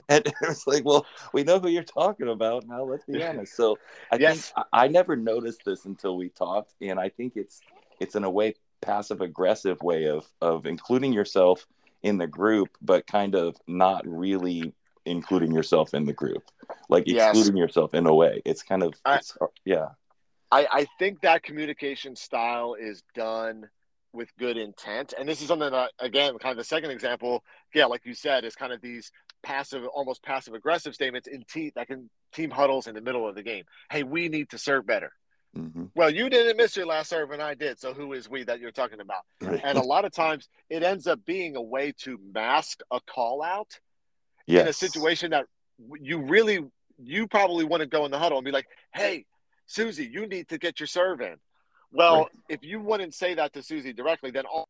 and 0.09 0.27
it 0.27 0.35
was 0.41 0.67
like 0.67 0.85
well 0.85 1.05
we 1.33 1.43
know 1.43 1.59
who 1.59 1.69
you're 1.69 1.83
talking 1.83 2.29
about 2.29 2.67
now 2.67 2.83
let's 2.83 3.05
be 3.05 3.23
honest 3.25 3.55
so 3.55 3.77
i 4.13 4.17
yes. 4.17 4.51
think 4.51 4.67
I, 4.73 4.85
I 4.85 4.89
never 4.89 5.17
noticed 5.17 5.63
this 5.65 5.85
until 5.85 6.17
we 6.17 6.29
talked 6.29 6.75
and 6.81 6.99
i 7.01 7.09
think 7.09 7.37
it's 7.37 7.61
it's 8.01 8.15
in 8.15 8.25
a 8.25 8.31
way 8.31 8.55
passive 8.81 9.21
aggressive 9.21 9.83
way 9.83 10.09
of 10.09 10.27
of 10.41 10.67
including 10.67 11.13
yourself 11.13 11.67
in 12.03 12.19
the 12.19 12.27
group 12.27 12.69
but 12.81 13.07
kind 13.07 13.35
of 13.35 13.57
not 13.67 14.07
really 14.07 14.73
including 15.07 15.53
yourself 15.53 15.95
in 15.95 16.05
the 16.05 16.13
group 16.13 16.45
like 16.89 17.07
excluding 17.07 17.57
yes. 17.57 17.63
yourself 17.63 17.95
in 17.95 18.07
a 18.07 18.15
way 18.15 18.41
it's 18.45 18.63
kind 18.63 18.83
of 18.83 18.95
I, 19.05 19.17
it's, 19.17 19.37
yeah 19.65 19.89
I, 20.51 20.67
I 20.71 20.87
think 20.99 21.23
that 21.23 21.43
communication 21.43 22.15
style 22.15 22.75
is 22.75 23.03
done 23.15 23.69
with 24.15 24.29
good 24.39 24.57
intent. 24.57 25.13
And 25.19 25.29
this 25.29 25.43
is 25.43 25.49
something 25.49 25.71
that, 25.71 25.91
again, 25.99 26.39
kind 26.39 26.53
of 26.53 26.59
the 26.59 26.65
second 26.65 26.91
example, 26.91 27.43
yeah, 27.75 27.87
like 27.87 28.07
you 28.07 28.15
said, 28.15 28.45
is 28.45 28.55
kind 28.55 28.73
of 28.73 28.81
these 28.81 29.11
passive, 29.43 29.85
almost 29.87 30.23
passive 30.23 30.55
aggressive 30.55 30.95
statements 30.95 31.27
in 31.27 31.43
team 31.43 31.73
that 31.75 31.89
can 31.89 32.09
team 32.33 32.51
huddles 32.51 32.87
in 32.87 32.95
the 32.95 33.01
middle 33.01 33.29
of 33.29 33.35
the 33.35 33.43
game. 33.43 33.65
Hey, 33.91 34.05
we 34.05 34.29
need 34.29 34.51
to 34.51 34.59
serve 34.59 34.87
better. 34.87 35.13
Mm-hmm. 35.57 35.87
Well, 35.95 36.11
you 36.11 36.31
didn't 36.31 36.57
miss 36.57 36.77
your 36.77 36.87
last 36.87 37.11
serve, 37.11 37.31
and 37.33 37.43
I 37.43 37.55
did. 37.55 37.79
So 37.79 37.93
who 37.93 38.13
is 38.13 38.29
we 38.29 38.45
that 38.45 38.61
you're 38.61 38.73
talking 38.73 39.01
about? 39.01 39.23
Right. 39.41 39.61
And 39.63 39.79
a 39.79 39.83
lot 39.83 40.05
of 40.05 40.13
times, 40.13 40.49
it 40.71 40.83
ends 40.83 41.07
up 41.07 41.25
being 41.25 41.57
a 41.57 41.63
way 41.63 41.93
to 42.03 42.19
mask 42.33 42.81
a 42.91 43.01
call 43.01 43.43
out 43.43 43.79
yes. 44.47 44.63
in 44.63 44.69
a 44.69 44.73
situation 44.73 45.31
that 45.31 45.47
you 46.01 46.19
really, 46.19 46.61
you 46.99 47.27
probably 47.27 47.65
want 47.65 47.81
to 47.81 47.87
go 47.87 48.05
in 48.05 48.11
the 48.11 48.19
huddle 48.19 48.39
and 48.39 48.45
be 48.45 48.53
like, 48.53 48.67
"Hey, 48.93 49.27
Susie, 49.67 50.07
you 50.07 50.27
need 50.27 50.49
to 50.49 50.59
get 50.59 50.81
your 50.81 50.87
serve 50.87 51.21
in." 51.21 51.37
Well, 51.93 52.23
right. 52.23 52.29
if 52.49 52.65
you 52.65 52.81
wouldn't 52.81 53.15
say 53.15 53.35
that 53.35 53.53
to 53.55 53.63
Susie 53.63 53.93
directly, 53.93 54.31
then 54.31 54.45
all 54.47 54.67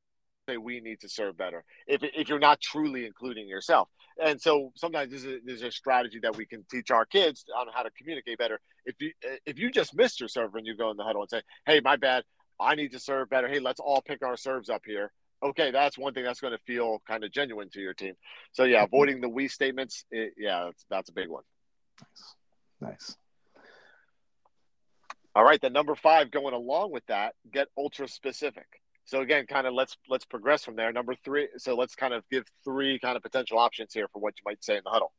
say 0.48 0.56
we 0.56 0.80
need 0.80 1.00
to 1.00 1.08
serve 1.08 1.36
better. 1.36 1.64
If, 1.86 2.02
if 2.02 2.28
you're 2.28 2.38
not 2.38 2.60
truly 2.60 3.06
including 3.06 3.48
yourself, 3.48 3.88
and 4.22 4.40
so 4.40 4.72
sometimes 4.76 5.10
this 5.10 5.24
is, 5.24 5.40
this 5.44 5.56
is 5.56 5.62
a 5.62 5.70
strategy 5.70 6.20
that 6.22 6.36
we 6.36 6.46
can 6.46 6.64
teach 6.70 6.90
our 6.90 7.04
kids 7.04 7.44
on 7.56 7.66
how 7.74 7.82
to 7.82 7.90
communicate 7.90 8.38
better. 8.38 8.60
If 8.84 8.96
you 9.00 9.12
eh, 9.24 9.36
if 9.46 9.58
you 9.58 9.70
just 9.70 9.94
missed 9.94 10.20
your 10.20 10.28
serve 10.28 10.54
and 10.54 10.66
you 10.66 10.76
go 10.76 10.90
in 10.90 10.96
the 10.96 11.04
huddle 11.04 11.22
and 11.22 11.30
say, 11.30 11.42
"Hey, 11.66 11.80
my 11.80 11.96
bad, 11.96 12.24
I 12.60 12.74
need 12.74 12.92
to 12.92 13.00
serve 13.00 13.30
better. 13.30 13.48
Hey, 13.48 13.58
let's 13.58 13.80
all 13.80 14.02
pick 14.02 14.22
our 14.22 14.36
serves 14.36 14.70
up 14.70 14.82
here." 14.84 15.10
Okay, 15.44 15.70
that's 15.70 15.98
one 15.98 16.14
thing 16.14 16.24
that's 16.24 16.40
going 16.40 16.56
to 16.56 16.62
feel 16.66 17.02
kind 17.06 17.22
of 17.22 17.30
genuine 17.30 17.68
to 17.70 17.80
your 17.80 17.92
team. 17.92 18.14
So 18.52 18.64
yeah, 18.64 18.78
mm-hmm. 18.78 18.94
avoiding 18.94 19.20
the 19.20 19.28
we 19.28 19.48
statements, 19.48 20.04
it, 20.10 20.32
yeah, 20.38 20.64
that's, 20.64 20.86
that's 20.88 21.10
a 21.10 21.12
big 21.12 21.28
one. 21.28 21.42
Nice, 22.00 22.34
nice. 22.80 23.16
All 25.36 25.44
right, 25.44 25.60
then 25.60 25.72
number 25.72 25.94
five, 25.96 26.30
going 26.30 26.54
along 26.54 26.92
with 26.92 27.04
that, 27.06 27.34
get 27.52 27.68
ultra 27.76 28.08
specific. 28.08 28.66
So 29.04 29.20
again, 29.20 29.46
kind 29.46 29.66
of 29.66 29.74
let's 29.74 29.98
let's 30.08 30.24
progress 30.24 30.64
from 30.64 30.76
there. 30.76 30.90
Number 30.92 31.14
three, 31.24 31.48
so 31.58 31.74
let's 31.74 31.94
kind 31.94 32.14
of 32.14 32.24
give 32.30 32.44
three 32.64 32.98
kind 32.98 33.16
of 33.16 33.22
potential 33.22 33.58
options 33.58 33.92
here 33.92 34.08
for 34.12 34.20
what 34.20 34.34
you 34.38 34.42
might 34.46 34.64
say 34.64 34.76
in 34.76 34.82
the 34.82 34.90
huddle. 34.90 35.12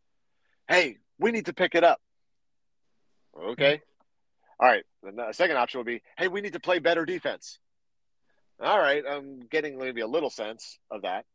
Hey, 0.68 0.98
we 1.20 1.32
need 1.32 1.46
to 1.46 1.54
pick 1.54 1.76
it 1.76 1.84
up. 1.84 2.02
Okay. 3.40 3.82
All 4.60 4.68
right. 4.68 4.84
The 5.04 5.34
second 5.34 5.58
option 5.58 5.80
would 5.80 5.86
be, 5.86 6.02
hey, 6.18 6.30
we 6.30 6.42
need 6.42 6.54
to 6.54 6.60
play 6.60 6.80
better 6.80 7.06
defense. 7.06 7.60
All 8.62 8.80
right, 8.80 9.04
I'm 9.10 9.42
getting 9.52 9.78
maybe 9.78 10.02
a 10.02 10.08
little 10.08 10.30
sense 10.30 10.80
of 10.90 11.02
that. 11.02 11.26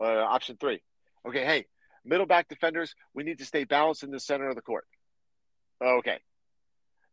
Uh, 0.00 0.04
option 0.04 0.56
three. 0.60 0.80
Okay, 1.26 1.44
hey, 1.44 1.66
middle 2.04 2.26
back 2.26 2.48
defenders, 2.48 2.94
we 3.14 3.24
need 3.24 3.38
to 3.38 3.44
stay 3.44 3.64
balanced 3.64 4.02
in 4.02 4.10
the 4.10 4.20
center 4.20 4.48
of 4.48 4.54
the 4.54 4.62
court. 4.62 4.86
Okay. 5.82 6.18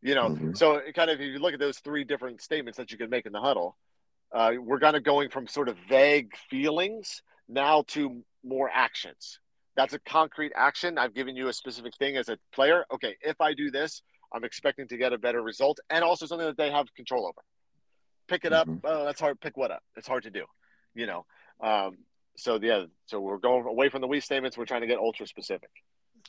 You 0.02 0.14
know, 0.14 0.30
mm-hmm. 0.30 0.54
so 0.54 0.82
kind 0.96 1.10
of 1.10 1.20
if 1.20 1.28
you 1.28 1.40
look 1.40 1.54
at 1.54 1.60
those 1.60 1.80
three 1.80 2.04
different 2.04 2.42
statements 2.42 2.78
that 2.78 2.92
you 2.92 2.98
can 2.98 3.10
make 3.10 3.26
in 3.26 3.32
the 3.32 3.42
huddle, 3.42 3.76
uh, 4.32 4.52
we're 4.60 4.80
kind 4.80 4.96
of 4.96 5.04
going 5.04 5.30
from 5.30 5.48
sort 5.48 5.68
of 5.68 5.78
vague 5.90 6.32
feelings 6.50 7.24
now 7.50 7.84
to 7.88 8.24
more 8.44 8.70
actions. 8.72 9.40
That's 9.76 9.94
a 9.94 10.00
concrete 10.00 10.54
action. 10.56 10.98
I've 10.98 11.14
given 11.14 11.36
you 11.36 11.48
a 11.48 11.54
specific 11.54 11.96
thing 11.98 12.18
as 12.18 12.30
a 12.30 12.38
player. 12.54 12.86
Okay, 12.94 13.16
if 13.22 13.42
I 13.42 13.54
do 13.54 13.72
this, 13.72 14.04
I'm 14.34 14.44
expecting 14.44 14.88
to 14.90 14.98
get 14.98 15.12
a 15.12 15.18
better 15.18 15.42
result 15.42 15.80
and 15.90 16.04
also 16.04 16.26
something 16.26 16.48
that 16.48 16.58
they 16.58 16.72
have 16.72 16.94
control 16.96 17.26
over. 17.26 17.42
Pick 18.28 18.46
it 18.46 18.54
up. 18.54 18.68
Mm-hmm. 18.68 18.86
Oh, 18.86 19.06
that's 19.06 19.20
hard. 19.20 19.40
Pick 19.40 19.58
what 19.58 19.72
up? 19.72 19.84
It's 19.96 20.08
hard 20.08 20.24
to 20.24 20.32
do, 20.32 20.46
you 20.94 21.06
know. 21.06 21.26
Um, 21.62 21.98
so 22.36 22.60
yeah, 22.62 22.86
so 23.06 23.20
we're 23.20 23.38
going 23.38 23.66
away 23.66 23.90
from 23.90 24.02
the 24.02 24.08
we 24.08 24.20
statements. 24.20 24.58
We're 24.58 24.66
trying 24.66 24.82
to 24.82 24.88
get 24.88 24.98
ultra 24.98 25.28
specific. 25.28 25.70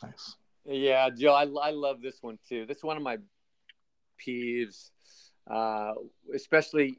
Nice. 0.02 0.36
Yeah, 0.64 1.10
Joe, 1.10 1.32
I, 1.32 1.44
I 1.68 1.70
love 1.70 2.00
this 2.02 2.18
one 2.20 2.38
too. 2.48 2.66
This 2.66 2.78
is 2.78 2.82
one 2.82 2.96
of 2.96 3.02
my 3.02 3.18
peeves, 4.26 4.90
uh, 5.50 5.92
especially 6.34 6.98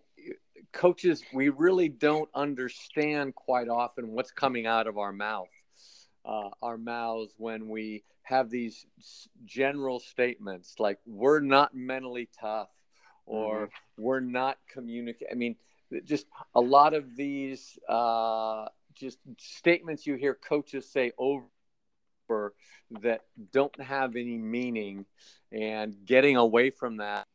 coaches. 0.72 1.24
We 1.34 1.50
really 1.50 1.90
don't 1.90 2.30
understand 2.34 3.36
quite 3.36 3.68
often 3.68 4.10
what's 4.10 4.32
coming 4.32 4.66
out 4.66 4.88
of 4.88 4.98
our 4.98 5.12
mouth, 5.12 5.50
uh, 6.26 6.50
our 6.62 6.78
mouths 6.78 7.34
when 7.38 7.70
we 7.70 8.04
have 8.24 8.50
these 8.50 8.86
general 9.46 10.00
statements 10.00 10.76
like 10.80 11.00
"we're 11.06 11.40
not 11.40 11.76
mentally 11.76 12.30
tough" 12.40 12.70
or 13.28 13.68
mm-hmm. 13.68 14.04
"we're 14.04 14.20
not 14.20 14.58
communicating." 14.68 15.28
I 15.32 15.36
mean, 15.36 15.56
just 16.04 16.26
a 16.56 16.62
lot 16.62 16.94
of 16.96 17.16
these 17.16 17.78
uh, 17.88 18.66
just 18.96 19.20
statements 19.40 20.08
you 20.08 20.16
hear 20.16 20.34
coaches 20.34 20.90
say 20.90 21.12
over 21.18 21.46
that 23.02 23.22
don't 23.54 23.80
have 23.82 24.16
any 24.16 24.38
meaning 24.38 25.06
and 25.52 25.96
getting 26.06 26.36
away 26.36 26.70
from 26.70 26.98
that 26.98 27.26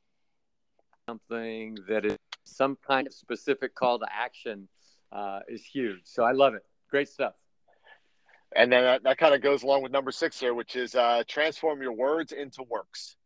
something 1.09 1.77
that 1.89 2.05
is 2.05 2.17
some 2.45 2.77
kind 2.87 3.07
of 3.07 3.15
specific 3.15 3.75
call 3.75 3.99
to 3.99 4.07
action 4.11 4.69
uh, 5.13 5.41
is 5.49 5.65
huge 5.65 6.01
so 6.05 6.23
i 6.23 6.33
love 6.33 6.55
it 6.55 6.65
great 6.91 7.09
stuff 7.09 7.35
and 8.55 8.71
then 8.71 8.85
that, 8.85 9.03
that 9.03 9.19
kind 9.19 9.35
of 9.35 9.41
goes 9.41 9.63
along 9.63 9.83
with 9.83 9.93
number 9.93 10.11
six 10.11 10.39
here 10.39 10.53
which 10.53 10.77
is 10.77 10.95
uh, 10.95 11.23
transform 11.27 11.81
your 11.81 11.93
words 11.93 12.33
into 12.33 12.63
works 12.69 13.17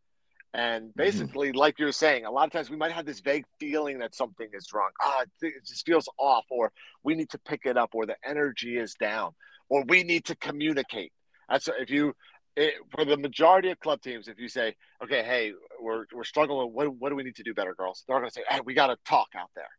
and 0.53 0.85
mm-hmm. 0.85 0.97
basically, 0.97 1.49
mm-hmm. 1.49 1.57
like 1.57 1.79
you're 1.79 1.91
saying, 1.91 2.25
a 2.25 2.31
lot 2.31 2.45
of 2.45 2.51
times 2.51 2.69
we 2.69 2.77
might 2.77 2.91
have 2.91 3.05
this 3.05 3.19
vague 3.19 3.45
feeling 3.59 3.99
that 3.99 4.15
something 4.15 4.47
is 4.53 4.71
wrong. 4.73 4.89
Ah, 5.01 5.23
it 5.41 5.65
just 5.65 5.85
feels 5.85 6.07
off, 6.17 6.45
or 6.49 6.71
we 7.03 7.15
need 7.15 7.29
to 7.29 7.37
pick 7.39 7.61
it 7.65 7.77
up, 7.77 7.91
or 7.93 8.05
the 8.05 8.15
energy 8.25 8.77
is 8.77 8.93
down, 8.95 9.31
or 9.69 9.83
we 9.87 10.03
need 10.03 10.25
to 10.25 10.35
communicate. 10.35 11.11
That's 11.49 11.69
if 11.79 11.89
you, 11.89 12.13
it, 12.55 12.73
for 12.91 13.05
the 13.05 13.17
majority 13.17 13.69
of 13.69 13.79
club 13.79 14.01
teams, 14.01 14.27
if 14.27 14.39
you 14.39 14.49
say, 14.49 14.75
okay, 15.03 15.23
hey, 15.23 15.53
we're, 15.79 16.05
we're 16.13 16.23
struggling, 16.23 16.73
what, 16.73 16.93
what 16.95 17.09
do 17.09 17.15
we 17.15 17.23
need 17.23 17.35
to 17.35 17.43
do 17.43 17.53
better, 17.53 17.75
girls? 17.75 18.03
They're 18.07 18.17
going 18.17 18.29
to 18.29 18.33
say, 18.33 18.43
hey, 18.49 18.59
we 18.65 18.73
got 18.73 18.87
to 18.87 18.97
talk 19.05 19.27
out 19.37 19.49
there. 19.55 19.69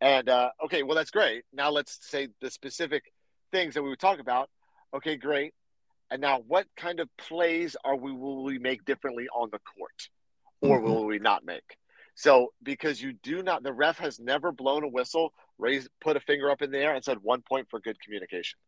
And 0.00 0.28
uh, 0.28 0.50
okay, 0.66 0.82
well, 0.82 0.94
that's 0.94 1.10
great. 1.10 1.44
Now 1.52 1.70
let's 1.70 1.98
say 2.02 2.28
the 2.40 2.50
specific 2.50 3.04
things 3.52 3.74
that 3.74 3.82
we 3.82 3.88
would 3.88 3.98
talk 3.98 4.18
about. 4.18 4.50
Okay, 4.94 5.16
great. 5.16 5.54
And 6.10 6.20
now, 6.20 6.40
what 6.46 6.66
kind 6.76 7.00
of 7.00 7.08
plays 7.16 7.76
are 7.84 7.96
we 7.96 8.12
will 8.12 8.44
we 8.44 8.58
make 8.58 8.84
differently 8.84 9.28
on 9.34 9.50
the 9.50 9.58
court, 9.58 10.08
or 10.60 10.78
mm-hmm. 10.78 10.86
will 10.86 11.04
we 11.04 11.18
not 11.18 11.44
make? 11.44 11.76
So, 12.14 12.52
because 12.62 13.02
you 13.02 13.12
do 13.12 13.42
not, 13.42 13.62
the 13.62 13.72
ref 13.72 13.98
has 13.98 14.18
never 14.20 14.52
blown 14.52 14.84
a 14.84 14.88
whistle, 14.88 15.32
raised, 15.58 15.88
put 16.00 16.16
a 16.16 16.20
finger 16.20 16.50
up 16.50 16.62
in 16.62 16.70
the 16.70 16.78
air, 16.78 16.94
and 16.94 17.04
said 17.04 17.18
one 17.22 17.42
point 17.42 17.68
for 17.70 17.80
good 17.80 18.00
communication. 18.00 18.58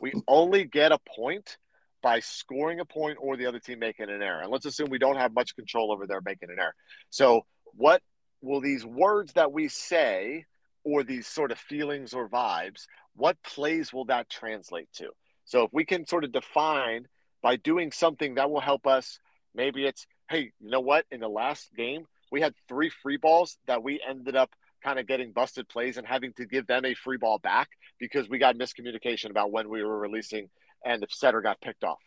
We 0.00 0.12
only 0.28 0.64
get 0.64 0.92
a 0.92 0.98
point 1.16 1.58
by 2.02 2.20
scoring 2.20 2.80
a 2.80 2.84
point 2.84 3.18
or 3.20 3.36
the 3.36 3.46
other 3.46 3.60
team 3.60 3.78
making 3.78 4.10
an 4.10 4.22
error. 4.22 4.42
And 4.42 4.50
let's 4.50 4.66
assume 4.66 4.88
we 4.90 4.98
don't 4.98 5.16
have 5.16 5.32
much 5.32 5.54
control 5.54 5.92
over 5.92 6.06
their 6.06 6.20
making 6.20 6.50
an 6.50 6.58
error. 6.58 6.74
So, 7.10 7.42
what 7.74 8.02
will 8.40 8.60
these 8.60 8.84
words 8.84 9.32
that 9.34 9.52
we 9.52 9.68
say, 9.68 10.46
or 10.84 11.02
these 11.02 11.26
sort 11.26 11.52
of 11.52 11.58
feelings 11.58 12.14
or 12.14 12.28
vibes, 12.28 12.86
what 13.14 13.36
plays 13.42 13.92
will 13.92 14.06
that 14.06 14.28
translate 14.28 14.88
to? 14.94 15.10
So 15.52 15.64
if 15.64 15.70
we 15.70 15.84
can 15.84 16.06
sort 16.06 16.24
of 16.24 16.32
define 16.32 17.06
by 17.42 17.56
doing 17.56 17.92
something 17.92 18.36
that 18.36 18.50
will 18.50 18.62
help 18.62 18.86
us, 18.86 19.18
maybe 19.54 19.84
it's, 19.84 20.06
hey, 20.30 20.50
you 20.58 20.70
know 20.70 20.80
what? 20.80 21.04
In 21.10 21.20
the 21.20 21.28
last 21.28 21.68
game, 21.76 22.06
we 22.30 22.40
had 22.40 22.54
three 22.70 22.88
free 22.88 23.18
balls 23.18 23.58
that 23.66 23.82
we 23.82 24.00
ended 24.08 24.34
up 24.34 24.48
kind 24.82 24.98
of 24.98 25.06
getting 25.06 25.30
busted 25.30 25.68
plays 25.68 25.98
and 25.98 26.06
having 26.06 26.32
to 26.38 26.46
give 26.46 26.66
them 26.66 26.86
a 26.86 26.94
free 26.94 27.18
ball 27.18 27.38
back 27.38 27.68
because 27.98 28.30
we 28.30 28.38
got 28.38 28.56
miscommunication 28.56 29.28
about 29.28 29.52
when 29.52 29.68
we 29.68 29.84
were 29.84 29.98
releasing 29.98 30.48
and 30.86 31.02
the 31.02 31.06
setter 31.10 31.42
got 31.42 31.60
picked 31.60 31.84
off. 31.84 32.00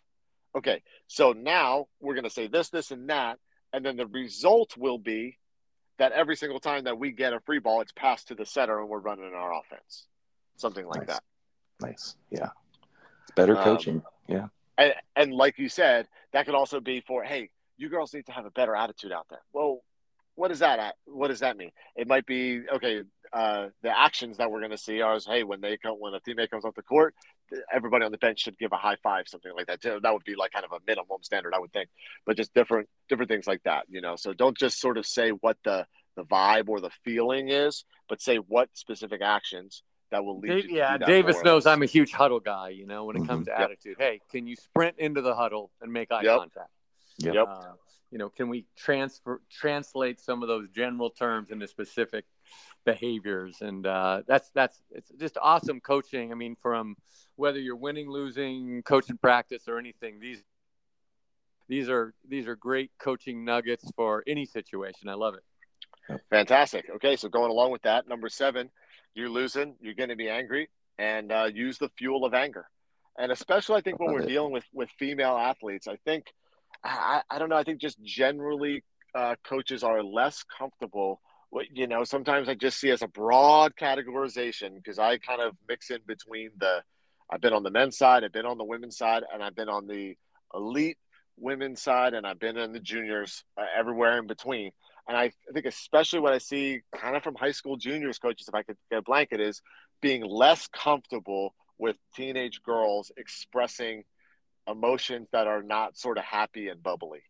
Okay, 0.58 0.82
so 1.06 1.32
now 1.32 1.86
we're 2.00 2.16
going 2.16 2.24
to 2.24 2.32
say 2.32 2.48
this, 2.48 2.70
this, 2.70 2.90
and 2.90 3.08
that. 3.12 3.38
And 3.72 3.86
then 3.86 3.96
the 3.96 4.08
result 4.08 4.76
will 4.76 4.98
be 4.98 5.38
that 6.00 6.14
every 6.14 6.36
single 6.36 6.60
time 6.60 6.86
that 6.86 6.98
we 6.98 7.12
get 7.12 7.32
a 7.32 7.40
free 7.42 7.60
ball, 7.60 7.82
it's 7.82 7.92
passed 7.92 8.30
to 8.30 8.34
the 8.34 8.48
setter 8.48 8.80
and 8.80 8.90
we're 8.90 8.98
running 8.98 9.34
our 9.36 9.54
offense. 9.54 10.08
Something 10.56 10.88
like 10.88 11.02
nice. 11.02 11.08
that. 11.10 11.24
Nice. 11.80 12.16
Yeah. 12.32 12.50
Better 13.36 13.58
um, 13.58 13.64
coaching. 13.64 13.96
Um, 13.96 14.04
yeah. 14.28 14.48
And, 14.78 14.94
and 15.16 15.34
like 15.34 15.58
you 15.58 15.70
said, 15.70 16.08
that 16.34 16.46
could 16.46 16.56
also 16.56 16.80
be 16.80 17.02
for, 17.02 17.24
hey, 17.24 17.50
you 17.78 17.90
girls 17.90 18.14
need 18.14 18.26
to 18.26 18.32
have 18.32 18.46
a 18.46 18.52
better 18.52 18.76
attitude 18.76 19.12
out 19.12 19.28
there. 19.30 19.42
Well, 19.54 19.82
what 20.36 20.52
is 20.52 20.60
that 20.60 20.80
at? 20.80 20.96
What 21.06 21.30
does 21.30 21.40
that 21.40 21.58
mean? 21.58 21.72
It 21.96 22.08
might 22.08 22.26
be 22.26 22.62
okay. 22.74 23.04
Uh, 23.34 23.68
the 23.84 23.98
actions 23.98 24.38
that 24.38 24.50
we're 24.50 24.60
going 24.60 24.72
to 24.72 24.78
see 24.78 25.02
are, 25.02 25.18
hey, 25.26 25.44
when 25.44 25.62
they 25.62 25.78
come, 25.78 25.96
when 26.00 26.14
a 26.14 26.20
teammate 26.20 26.50
comes 26.50 26.64
off 26.64 26.76
the 26.76 26.82
court, 26.82 27.16
everybody 27.72 28.06
on 28.06 28.12
the 28.12 28.18
bench 28.18 28.42
should 28.42 28.58
give 28.58 28.72
a 28.72 28.78
high 28.78 28.98
five, 29.02 29.28
something 29.28 29.52
like 29.56 29.68
that. 29.68 29.82
That 29.82 30.14
would 30.14 30.24
be 30.24 30.36
like 30.36 30.52
kind 30.52 30.66
of 30.66 30.72
a 30.72 30.80
minimum 30.86 31.22
standard, 31.22 31.54
I 31.54 31.60
would 31.60 31.74
think. 31.74 31.90
But 32.26 32.38
just 32.38 32.54
different, 32.54 32.88
different 33.10 33.30
things 33.30 33.48
like 33.48 33.64
that, 33.64 33.86
you 33.90 34.02
know. 34.02 34.16
So 34.16 34.34
don't 34.34 34.58
just 34.58 34.80
sort 34.80 34.98
of 34.98 35.06
say 35.06 35.30
what 35.30 35.58
the 35.64 35.86
the 36.16 36.24
vibe 36.24 36.70
or 36.70 36.80
the 36.80 36.92
feeling 37.04 37.50
is, 37.50 37.84
but 38.08 38.22
say 38.22 38.38
what 38.38 38.70
specific 38.74 39.22
actions 39.22 39.84
that 40.16 40.24
will 40.24 40.40
lead. 40.40 40.62
Dave, 40.62 40.72
yeah, 40.72 40.98
Davis 40.98 41.44
knows 41.44 41.66
I'm 41.66 41.84
a 41.84 41.86
huge 41.86 42.14
huddle 42.14 42.40
guy. 42.40 42.70
You 42.70 42.86
know, 42.88 43.04
when 43.04 43.18
it 43.18 43.28
comes 43.28 43.48
mm-hmm. 43.48 43.56
to 43.56 43.62
yep. 43.62 43.70
attitude. 43.70 43.96
Hey, 44.00 44.22
can 44.32 44.48
you 44.48 44.56
sprint 44.56 44.96
into 44.98 45.22
the 45.22 45.36
huddle 45.36 45.72
and 45.82 45.92
make 45.92 46.12
eye 46.12 46.22
yep. 46.24 46.40
contact? 46.40 46.70
Yep. 47.18 47.46
Uh, 47.48 47.62
you 48.12 48.18
know, 48.18 48.30
can 48.30 48.48
we 48.48 48.66
transfer 48.78 49.42
translate 49.52 50.22
some 50.22 50.42
of 50.42 50.48
those 50.48 50.70
general 50.70 51.10
terms 51.10 51.52
into 51.52 51.68
specific 51.68 52.24
behaviors? 52.86 53.58
And 53.62 53.86
uh, 53.86 54.22
that's 54.26 54.50
that's 54.52 54.82
it's 54.90 55.10
just 55.20 55.38
awesome 55.42 55.82
coaching. 55.82 56.32
I 56.32 56.36
mean, 56.36 56.56
from 56.56 56.96
whether 57.36 57.60
you're 57.60 57.76
winning, 57.76 58.10
losing, 58.10 58.84
coaching 58.84 59.18
practice, 59.18 59.64
or 59.68 59.80
anything, 59.80 60.22
these 60.22 60.42
these 61.68 61.90
are 61.90 62.14
these 62.26 62.48
are 62.48 62.56
great 62.56 62.92
coaching 63.00 63.44
nuggets 63.44 63.92
for 63.98 64.24
any 64.26 64.46
situation. 64.46 65.10
I 65.10 65.16
love 65.16 65.36
it. 65.36 66.22
Fantastic. 66.30 66.86
Okay, 66.96 67.18
so 67.18 67.28
going 67.28 67.52
along 67.52 67.72
with 67.72 67.82
that, 67.82 68.08
number 68.08 68.30
seven 68.30 68.70
you're 69.16 69.30
losing, 69.30 69.76
you're 69.82 69.94
going 69.94 70.10
to 70.10 70.16
be 70.16 70.30
angry, 70.30 70.70
and 70.98 71.32
uh, 71.32 71.50
use 71.54 71.78
the 71.78 71.90
fuel 71.98 72.26
of 72.26 72.34
anger. 72.34 72.68
And 73.18 73.32
especially, 73.32 73.78
I 73.78 73.82
think 73.82 74.00
when 74.00 74.14
we're 74.14 74.26
dealing 74.26 74.52
with 74.52 74.66
with 74.74 74.90
female 75.00 75.38
athletes, 75.38 75.88
I 75.88 75.96
think 76.06 76.26
I, 76.84 77.22
I 77.30 77.40
don't 77.40 77.50
know. 77.50 77.56
I 77.56 77.64
think 77.64 77.80
just 77.80 78.02
generally, 78.04 78.84
uh, 79.16 79.36
coaches 79.48 79.84
are 79.84 80.04
less 80.04 80.44
comfortable. 80.44 81.22
What 81.50 81.66
You 81.72 81.88
know, 81.88 82.04
sometimes 82.04 82.50
I 82.50 82.56
just 82.56 82.80
see 82.80 82.92
as 82.92 83.02
a 83.02 83.08
broad 83.08 83.76
categorization 83.76 84.76
because 84.76 85.00
I 85.00 85.18
kind 85.18 85.42
of 85.42 85.56
mix 85.68 85.90
in 85.90 86.00
between 86.06 86.52
the. 86.58 86.84
I've 87.32 87.42
been 87.42 87.54
on 87.54 87.64
the 87.64 87.72
men's 87.72 87.98
side, 87.98 88.24
I've 88.24 88.32
been 88.32 88.46
on 88.46 88.60
the 88.60 88.64
women's 88.64 88.98
side, 88.98 89.24
and 89.34 89.42
I've 89.42 89.56
been 89.56 89.70
on 89.70 89.88
the 89.88 90.16
elite 90.54 90.98
women's 91.38 91.82
side, 91.82 92.14
and 92.14 92.26
I've 92.26 92.40
been 92.40 92.56
in 92.56 92.72
the 92.72 92.80
juniors, 92.80 93.44
uh, 93.58 93.66
everywhere 93.76 94.20
in 94.20 94.28
between. 94.28 94.72
And 95.08 95.16
I 95.16 95.32
think 95.54 95.66
especially 95.66 96.20
what 96.20 96.34
I 96.34 96.40
see 96.40 96.82
kind 96.96 97.16
of 97.16 97.24
from 97.24 97.36
high 97.36 97.52
school 97.52 97.78
juniors 97.78 98.18
coaches, 98.18 98.48
if 98.48 98.56
I 98.56 98.64
could 98.64 98.78
get 98.90 99.00
a 99.00 99.02
blanket, 99.02 99.40
is 99.40 99.62
being 100.02 100.24
less 100.24 100.68
comfortable 100.68 101.54
with 101.78 101.96
teenage 102.16 102.64
girls 102.64 103.12
expressing 103.18 104.04
emotions 104.68 105.30
that 105.32 105.48
are 105.48 105.62
not 105.62 105.98
sort 105.98 106.18
of 106.18 106.24
happy 106.24 106.70
and 106.70 106.82
bubbly. 106.82 107.22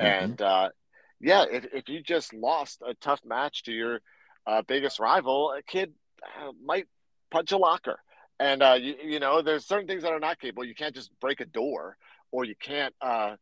Mm-hmm. 0.00 0.24
And 0.24 0.42
uh, 0.42 0.68
yeah, 1.20 1.44
if, 1.50 1.66
if 1.72 1.88
you 1.88 2.02
just 2.02 2.34
lost 2.34 2.82
a 2.86 2.94
tough 2.94 3.20
match 3.24 3.62
to 3.64 3.72
your 3.72 4.00
uh, 4.46 4.62
biggest 4.66 4.98
rival, 4.98 5.52
a 5.56 5.62
kid 5.62 5.92
uh, 6.24 6.50
might 6.64 6.86
punch 7.30 7.52
a 7.52 7.56
locker. 7.56 8.00
And, 8.40 8.62
uh, 8.62 8.76
you, 8.80 8.96
you 9.04 9.20
know, 9.20 9.42
there's 9.42 9.66
certain 9.66 9.86
things 9.86 10.02
that 10.02 10.12
are 10.12 10.18
not 10.18 10.40
capable. 10.40 10.64
You 10.64 10.74
can't 10.74 10.94
just 10.94 11.12
break 11.20 11.40
a 11.40 11.46
door 11.46 11.96
or 12.32 12.44
you 12.44 12.56
can't 12.60 12.94
uh, 13.00 13.36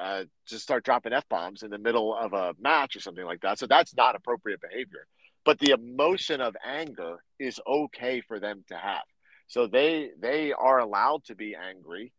uh, 0.00 0.24
just 0.46 0.62
start 0.62 0.84
dropping 0.84 1.12
f 1.12 1.28
bombs 1.28 1.62
in 1.62 1.70
the 1.70 1.78
middle 1.78 2.14
of 2.14 2.32
a 2.32 2.54
match 2.60 2.96
or 2.96 3.00
something 3.00 3.24
like 3.24 3.40
that. 3.40 3.58
So 3.58 3.66
that's 3.66 3.94
not 3.96 4.16
appropriate 4.16 4.60
behavior. 4.60 5.06
But 5.44 5.58
the 5.58 5.70
emotion 5.70 6.40
of 6.40 6.56
anger 6.64 7.22
is 7.38 7.60
okay 7.66 8.20
for 8.20 8.40
them 8.40 8.64
to 8.68 8.76
have. 8.76 9.04
So 9.48 9.66
they 9.66 10.10
they 10.18 10.52
are 10.52 10.78
allowed 10.78 11.24
to 11.24 11.34
be 11.34 11.54
angry, 11.54 12.12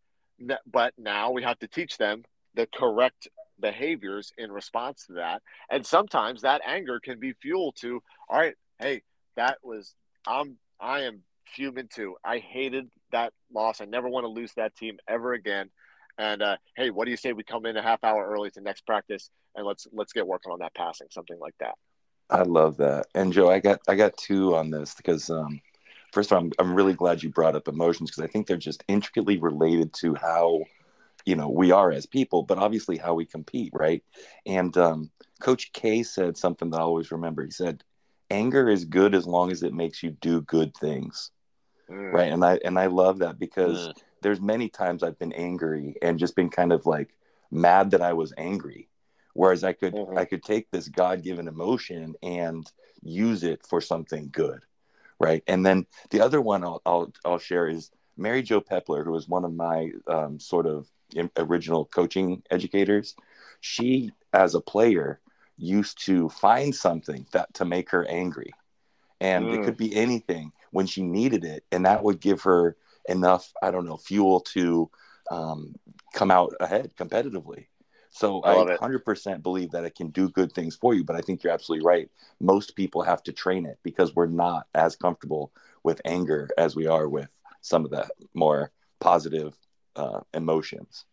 but 0.65 0.93
now 0.98 1.31
we 1.31 1.43
have 1.43 1.60
to 1.60 1.67
teach 1.67 1.98
them 1.98 2.24
the 2.55 2.67
correct 2.74 3.27
behaviors 3.60 4.31
in 4.38 4.51
response 4.51 5.05
to 5.07 5.13
that. 5.13 5.41
And 5.69 5.86
sometimes 5.86 6.41
that 6.41 6.62
anger 6.65 7.00
can 7.00 7.19
be 7.19 7.34
fuel 7.34 7.74
to, 7.81 8.01
all 8.29 8.39
right, 8.39 8.55
hey, 8.79 9.01
that 9.36 9.57
was 9.63 9.93
I'm 10.25 10.57
I 10.79 11.01
am 11.01 11.24
fuming 11.46 11.89
too. 11.93 12.15
I 12.24 12.39
hated 12.39 12.89
that 13.12 13.34
loss. 13.53 13.81
I 13.81 13.86
never 13.86 14.10
want 14.10 14.25
to 14.25 14.29
lose 14.29 14.53
that 14.55 14.75
team 14.75 14.98
ever 15.07 15.34
again. 15.34 15.69
And 16.17 16.41
uh, 16.41 16.57
hey, 16.75 16.89
what 16.89 17.05
do 17.05 17.12
you 17.12 17.17
say 17.17 17.33
we 17.33 17.43
come 17.43 17.65
in 17.65 17.77
a 17.77 17.81
half 17.81 18.03
hour 18.03 18.27
early 18.27 18.50
to 18.51 18.62
next 18.62 18.86
practice 18.86 19.29
and 19.55 19.65
let's 19.65 19.88
let's 19.91 20.13
get 20.13 20.25
working 20.25 20.51
on 20.51 20.59
that 20.59 20.74
passing, 20.75 21.07
something 21.12 21.39
like 21.39 21.55
that. 21.59 21.75
I 22.29 22.43
love 22.43 22.77
that. 22.77 23.07
And 23.15 23.33
Joe, 23.33 23.50
I 23.50 23.59
got 23.59 23.81
I 23.88 23.95
got 23.95 24.17
two 24.17 24.55
on 24.55 24.69
this 24.69 24.93
because 24.95 25.29
um, 25.29 25.62
first 26.12 26.31
of 26.31 26.38
all, 26.38 26.43
I'm 26.43 26.51
I'm 26.59 26.74
really 26.74 26.93
glad 26.93 27.24
you 27.24 27.29
brought 27.29 27.55
up 27.55 27.67
emotions 27.67 28.12
because 28.12 28.24
I 28.24 28.27
think 28.27 28.47
they're 28.47 28.57
just 28.57 28.83
intricately 28.88 29.38
related 29.38 29.93
to 29.95 30.15
how 30.15 30.63
you 31.25 31.36
know 31.36 31.50
we 31.50 31.71
are 31.71 31.91
as 31.91 32.05
people, 32.05 32.43
but 32.43 32.57
obviously 32.57 32.97
how 32.97 33.13
we 33.13 33.25
compete, 33.25 33.71
right? 33.74 34.03
And 34.45 34.75
um, 34.77 35.12
Coach 35.39 35.71
K 35.74 36.03
said 36.03 36.38
something 36.38 36.69
that 36.71 36.79
I 36.79 36.83
always 36.83 37.12
remember. 37.12 37.43
He 37.43 37.51
said, 37.51 37.83
"Anger 38.29 38.69
is 38.69 38.86
good 38.86 39.15
as 39.15 39.27
long 39.27 39.51
as 39.51 39.63
it 39.63 39.74
makes 39.74 40.03
you 40.03 40.12
do 40.12 40.41
good 40.41 40.75
things." 40.77 41.31
Mm. 41.89 42.12
Right, 42.12 42.31
and 42.31 42.43
I 42.43 42.59
and 42.65 42.77
I 42.77 42.88
love 42.88 43.19
that 43.19 43.39
because 43.39 43.89
mm 43.89 43.93
there's 44.21 44.41
many 44.41 44.69
times 44.69 45.03
I've 45.03 45.19
been 45.19 45.33
angry 45.33 45.95
and 46.01 46.19
just 46.19 46.36
been 46.36 46.50
kind 46.50 46.71
of 46.71 46.86
like 46.86 47.15
mad 47.51 47.91
that 47.91 48.01
I 48.01 48.13
was 48.13 48.33
angry. 48.38 48.89
Whereas 49.33 49.63
I 49.63 49.74
could 49.74 49.93
mm-hmm. 49.93 50.17
I 50.17 50.25
could 50.25 50.43
take 50.43 50.71
this 50.71 50.88
God 50.88 51.21
given 51.21 51.47
emotion 51.47 52.15
and 52.24 52.69
use 53.03 53.43
it 53.43 53.65
for 53.67 53.81
something 53.81 54.29
good, 54.31 54.62
right? 55.19 55.43
And 55.47 55.65
then 55.65 55.86
the 56.09 56.21
other 56.21 56.41
one 56.41 56.63
I'll 56.63 56.81
I'll, 56.86 57.13
I'll 57.24 57.38
share 57.38 57.67
is 57.67 57.91
Mary 58.17 58.41
Jo 58.41 58.59
Peppler, 58.59 59.05
who 59.05 59.12
was 59.12 59.29
one 59.29 59.45
of 59.45 59.53
my 59.53 59.91
um, 60.07 60.39
sort 60.39 60.65
of 60.65 60.89
original 61.38 61.86
coaching 61.86 62.41
educators. 62.50 63.15
She, 63.62 64.12
as 64.33 64.55
a 64.55 64.62
player, 64.62 65.19
used 65.57 66.03
to 66.05 66.29
find 66.29 66.74
something 66.74 67.27
that 67.31 67.53
to 67.55 67.65
make 67.65 67.91
her 67.91 68.05
angry, 68.07 68.53
and 69.21 69.45
mm. 69.45 69.59
it 69.59 69.65
could 69.65 69.77
be 69.77 69.95
anything 69.95 70.51
when 70.71 70.88
she 70.88 71.03
needed 71.03 71.43
it, 71.43 71.63
and 71.71 71.86
that 71.86 72.03
would 72.03 72.19
give 72.19 72.41
her 72.41 72.75
enough, 73.07 73.51
I 73.61 73.71
don't 73.71 73.85
know, 73.85 73.97
fuel 73.97 74.39
to 74.41 74.89
um, 75.31 75.75
come 76.13 76.31
out 76.31 76.53
ahead 76.59 76.91
competitively. 76.97 77.67
So 78.09 78.41
I, 78.41 78.63
I 78.63 78.77
100% 78.77 79.43
believe 79.43 79.71
that 79.71 79.83
it 79.83 79.93
can 79.93 80.09
do 80.09 80.29
good 80.29 80.51
things 80.51 80.75
for 80.75 80.93
you, 80.93 81.03
but 81.03 81.15
I 81.15 81.21
think 81.21 81.43
you're 81.43 81.53
absolutely 81.53 81.85
right. 81.85 82.09
Most 82.39 82.75
people 82.75 83.03
have 83.03 83.21
to 83.23 83.31
train 83.31 83.65
it 83.65 83.77
because 83.83 84.15
we're 84.15 84.25
not 84.25 84.65
as 84.73 84.95
comfortable 84.95 85.51
with 85.83 86.01
anger 86.03 86.49
as 86.57 86.75
we 86.75 86.87
are 86.87 87.07
with 87.07 87.29
some 87.61 87.85
of 87.85 87.91
the 87.91 88.07
more 88.33 88.71
positive 88.99 89.55
uh, 89.95 90.21
emotions. 90.33 91.05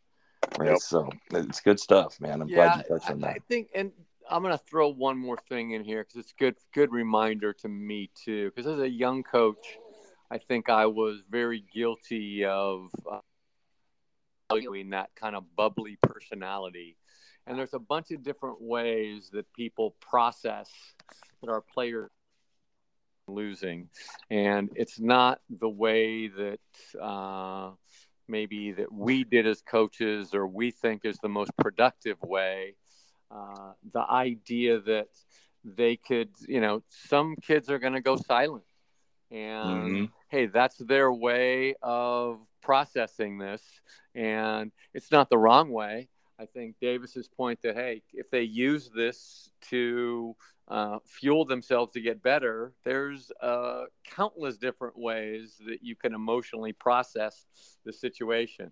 Right. 0.59 0.71
Yep. 0.71 0.79
So 0.79 1.11
it's 1.33 1.61
good 1.61 1.81
stuff, 1.81 2.21
man. 2.21 2.41
I'm 2.41 2.49
yeah, 2.49 2.69
glad 2.69 2.77
you 2.79 2.97
touched 2.97 3.11
on 3.11 3.21
that. 3.21 3.31
I 3.31 3.39
think, 3.49 3.69
and 3.75 3.93
I'm 4.31 4.43
going 4.43 4.57
to 4.57 4.65
throw 4.65 4.89
one 4.89 5.19
more 5.19 5.39
thing 5.49 5.73
in 5.73 5.85
here 5.85 6.05
because 6.05 6.17
it's 6.17 6.33
good, 6.33 6.57
good 6.73 6.93
reminder 6.93 7.53
to 7.53 7.69
me 7.69 8.11
too. 8.15 8.51
Because 8.55 8.71
as 8.71 8.81
a 8.81 8.89
young 8.89 9.23
coach, 9.23 9.79
I 10.35 10.39
think 10.39 10.69
I 10.69 10.87
was 10.87 11.21
very 11.31 11.63
guilty 11.73 12.45
of 12.45 12.91
uh, 13.09 13.21
that 14.51 15.11
kind 15.15 15.37
of 15.37 15.45
bubbly 15.55 15.97
personality. 16.03 16.97
And 17.47 17.57
there's 17.57 17.73
a 17.73 17.79
bunch 17.79 18.11
of 18.11 18.25
different 18.25 18.61
ways 18.61 19.31
that 19.33 19.47
people 19.53 19.95
process 20.01 20.69
that 21.41 21.49
our 21.49 21.61
players 21.61 22.11
losing, 23.29 23.91
and 24.29 24.71
it's 24.75 24.99
not 24.99 25.41
the 25.49 25.69
way 25.69 26.27
that 26.27 27.01
uh, 27.01 27.71
maybe 28.27 28.73
that 28.73 28.93
we 28.93 29.23
did 29.23 29.47
as 29.47 29.63
coaches 29.63 30.35
or 30.35 30.49
we 30.49 30.73
think 30.73 31.05
is 31.05 31.19
the 31.19 31.29
most 31.29 31.57
productive 31.59 32.21
way. 32.23 32.75
Uh, 33.31 33.75
the 33.93 34.03
idea 34.11 34.81
that 34.81 35.07
they 35.65 35.95
could, 35.95 36.31
you 36.49 36.61
know, 36.61 36.83
some 36.89 37.37
kids 37.37 37.71
are 37.71 37.79
going 37.79 37.93
to 37.93 38.01
go 38.01 38.17
silent 38.17 38.65
and 39.35 39.83
mm-hmm. 39.83 40.05
hey 40.29 40.47
that's 40.47 40.77
their 40.79 41.13
way 41.13 41.75
of 41.83 42.39
processing 42.63 43.37
this 43.37 43.63
and 44.15 44.71
it's 44.95 45.11
not 45.11 45.29
the 45.29 45.37
wrong 45.37 45.71
way 45.71 46.09
i 46.39 46.47
think 46.47 46.77
davis's 46.81 47.29
point 47.29 47.59
that 47.63 47.75
hey 47.75 48.01
if 48.13 48.31
they 48.31 48.43
use 48.43 48.91
this 48.95 49.51
to 49.61 50.35
uh, 50.67 50.99
fuel 51.05 51.45
themselves 51.45 51.93
to 51.93 52.01
get 52.01 52.23
better 52.23 52.73
there's 52.85 53.31
uh, 53.43 53.83
countless 54.05 54.57
different 54.57 54.97
ways 54.97 55.61
that 55.67 55.83
you 55.83 55.95
can 55.95 56.15
emotionally 56.15 56.73
process 56.73 57.45
the 57.85 57.93
situation 57.93 58.71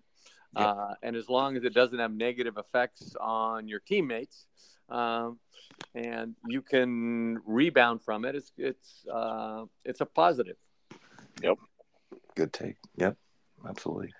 yeah. 0.57 0.69
uh, 0.69 0.93
and 1.03 1.15
as 1.15 1.29
long 1.29 1.55
as 1.55 1.63
it 1.63 1.73
doesn't 1.73 1.99
have 1.99 2.11
negative 2.11 2.57
effects 2.57 3.15
on 3.19 3.67
your 3.67 3.79
teammates 3.79 4.47
um, 4.89 5.39
and 5.95 6.35
you 6.47 6.61
can 6.61 7.39
rebound 7.45 8.01
from 8.03 8.25
it. 8.25 8.35
It's 8.35 8.51
it's 8.57 9.05
uh, 9.11 9.65
it's 9.85 10.01
a 10.01 10.05
positive. 10.05 10.57
Yep. 11.41 11.57
Good 12.35 12.53
take. 12.53 12.75
Yep. 12.97 13.17
Absolutely. 13.67 14.13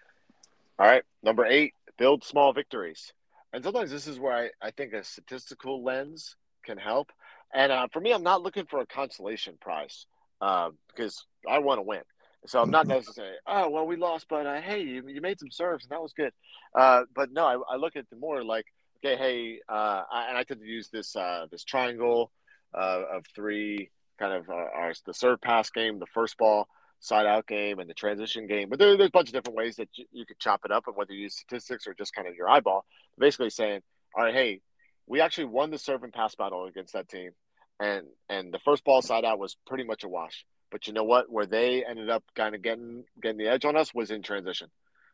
All 0.79 0.87
right. 0.87 1.03
Number 1.21 1.45
eight, 1.45 1.73
build 1.97 2.23
small 2.23 2.53
victories. 2.53 3.13
And 3.53 3.63
sometimes 3.63 3.91
this 3.91 4.07
is 4.07 4.19
where 4.19 4.33
I, 4.33 4.49
I 4.67 4.71
think 4.71 4.93
a 4.93 5.03
statistical 5.03 5.83
lens 5.83 6.35
can 6.65 6.77
help. 6.77 7.11
And 7.53 7.71
uh, 7.71 7.87
for 7.93 7.99
me, 7.99 8.11
I'm 8.11 8.23
not 8.23 8.41
looking 8.41 8.65
for 8.65 8.79
a 8.79 8.85
consolation 8.85 9.57
prize 9.61 10.07
uh, 10.41 10.71
because 10.87 11.25
I 11.47 11.59
want 11.59 11.77
to 11.77 11.83
win. 11.83 12.01
So 12.47 12.61
I'm 12.61 12.71
not 12.71 12.87
mm-hmm. 12.87 12.97
necessarily, 12.97 13.35
oh, 13.47 13.69
well, 13.69 13.87
we 13.87 13.95
lost, 13.95 14.25
but 14.29 14.45
uh, 14.45 14.59
hey, 14.59 14.81
you, 14.81 15.07
you 15.07 15.21
made 15.21 15.39
some 15.39 15.51
serves 15.51 15.85
and 15.85 15.91
that 15.91 16.01
was 16.01 16.13
good. 16.13 16.33
Uh, 16.75 17.03
but 17.15 17.31
no, 17.31 17.45
I, 17.45 17.73
I, 17.73 17.77
look 17.77 17.95
at 17.95 18.09
the 18.09 18.17
more 18.17 18.43
like, 18.43 18.65
okay, 19.03 19.17
hey, 19.17 19.59
uh, 19.67 20.03
I, 20.11 20.29
and 20.29 20.37
I 20.37 20.43
to 20.43 20.57
use 20.63 20.89
this 20.89 21.15
uh, 21.15 21.47
this 21.51 21.63
triangle 21.63 22.31
uh, 22.73 23.01
of 23.13 23.25
three 23.35 23.89
kind 24.19 24.33
of 24.33 24.49
uh, 24.49 24.53
our, 24.53 24.93
the 25.05 25.13
serve 25.13 25.41
pass 25.41 25.69
game, 25.69 25.99
the 25.99 26.05
first 26.13 26.37
ball, 26.37 26.67
side 26.99 27.25
out 27.25 27.47
game, 27.47 27.79
and 27.79 27.89
the 27.89 27.93
transition 27.93 28.47
game. 28.47 28.69
But 28.69 28.79
there, 28.79 28.95
there's 28.97 29.09
a 29.09 29.11
bunch 29.11 29.29
of 29.29 29.33
different 29.33 29.57
ways 29.57 29.75
that 29.77 29.89
you, 29.95 30.05
you 30.11 30.25
could 30.25 30.39
chop 30.39 30.61
it 30.65 30.71
up, 30.71 30.85
and 30.87 30.95
whether 30.95 31.13
you 31.13 31.23
use 31.23 31.35
statistics 31.35 31.87
or 31.87 31.93
just 31.93 32.13
kind 32.13 32.27
of 32.27 32.35
your 32.35 32.49
eyeball. 32.49 32.85
Basically 33.17 33.49
saying, 33.49 33.81
all 34.15 34.23
right, 34.23 34.33
hey, 34.33 34.61
we 35.05 35.21
actually 35.21 35.45
won 35.45 35.71
the 35.71 35.77
serve 35.77 36.03
and 36.03 36.13
pass 36.13 36.35
battle 36.35 36.65
against 36.65 36.93
that 36.93 37.09
team, 37.09 37.31
and 37.79 38.05
and 38.29 38.53
the 38.53 38.59
first 38.59 38.83
ball 38.83 39.01
side 39.01 39.25
out 39.25 39.39
was 39.39 39.57
pretty 39.67 39.83
much 39.83 40.03
a 40.03 40.09
wash. 40.09 40.45
But 40.71 40.87
you 40.87 40.93
know 40.93 41.03
what? 41.03 41.29
Where 41.31 41.45
they 41.45 41.83
ended 41.85 42.09
up 42.09 42.23
kind 42.35 42.55
of 42.55 42.61
getting 42.61 43.03
getting 43.21 43.37
the 43.37 43.49
edge 43.49 43.65
on 43.65 43.75
us 43.75 43.93
was 43.93 44.11
in 44.11 44.23
transition. 44.23 44.69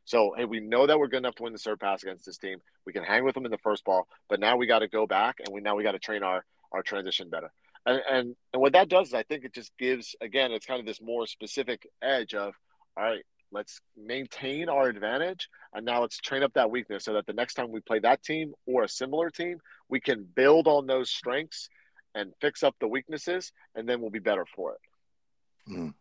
So, 0.09 0.33
hey, 0.35 0.45
we 0.45 0.59
know 0.59 0.87
that 0.87 0.97
we're 0.97 1.07
good 1.07 1.17
enough 1.17 1.35
to 1.35 1.43
win 1.43 1.53
the 1.53 1.59
serve 1.59 1.79
pass 1.79 2.01
against 2.01 2.25
this 2.25 2.39
team. 2.39 2.57
We 2.83 2.93
can 2.93 3.03
hang 3.03 3.23
with 3.23 3.35
them 3.35 3.45
in 3.45 3.51
the 3.51 3.59
first 3.59 3.85
ball, 3.85 4.07
but 4.27 4.39
now 4.39 4.57
we 4.57 4.65
got 4.65 4.79
to 4.79 4.87
go 4.87 5.05
back 5.05 5.35
and 5.37 5.53
we 5.53 5.61
now 5.61 5.75
we 5.75 5.83
got 5.83 5.91
to 5.91 5.99
train 5.99 6.23
our 6.23 6.43
our 6.71 6.81
transition 6.81 7.29
better. 7.29 7.51
And, 7.85 8.01
and 8.09 8.35
and 8.51 8.59
what 8.59 8.73
that 8.73 8.89
does 8.89 9.09
is 9.09 9.13
I 9.13 9.21
think 9.21 9.45
it 9.45 9.53
just 9.53 9.71
gives 9.77 10.15
again 10.19 10.51
it's 10.51 10.65
kind 10.65 10.79
of 10.79 10.87
this 10.87 10.99
more 10.99 11.27
specific 11.27 11.87
edge 12.01 12.33
of 12.33 12.55
all 12.97 13.03
right, 13.03 13.23
let's 13.51 13.81
maintain 13.95 14.67
our 14.67 14.89
advantage 14.89 15.47
and 15.75 15.85
now 15.85 16.01
let's 16.01 16.17
train 16.17 16.41
up 16.41 16.53
that 16.53 16.71
weakness 16.71 17.03
so 17.03 17.13
that 17.13 17.27
the 17.27 17.33
next 17.33 17.53
time 17.53 17.71
we 17.71 17.79
play 17.79 17.99
that 17.99 18.23
team 18.23 18.53
or 18.65 18.81
a 18.81 18.89
similar 18.89 19.29
team, 19.29 19.59
we 19.89 19.99
can 19.99 20.23
build 20.23 20.65
on 20.65 20.87
those 20.87 21.11
strengths 21.11 21.69
and 22.15 22.33
fix 22.41 22.63
up 22.63 22.75
the 22.81 22.87
weaknesses 22.87 23.51
and 23.75 23.87
then 23.87 24.01
we'll 24.01 24.09
be 24.09 24.17
better 24.17 24.47
for 24.55 24.73
it. 24.73 25.71
Mm. 25.71 25.93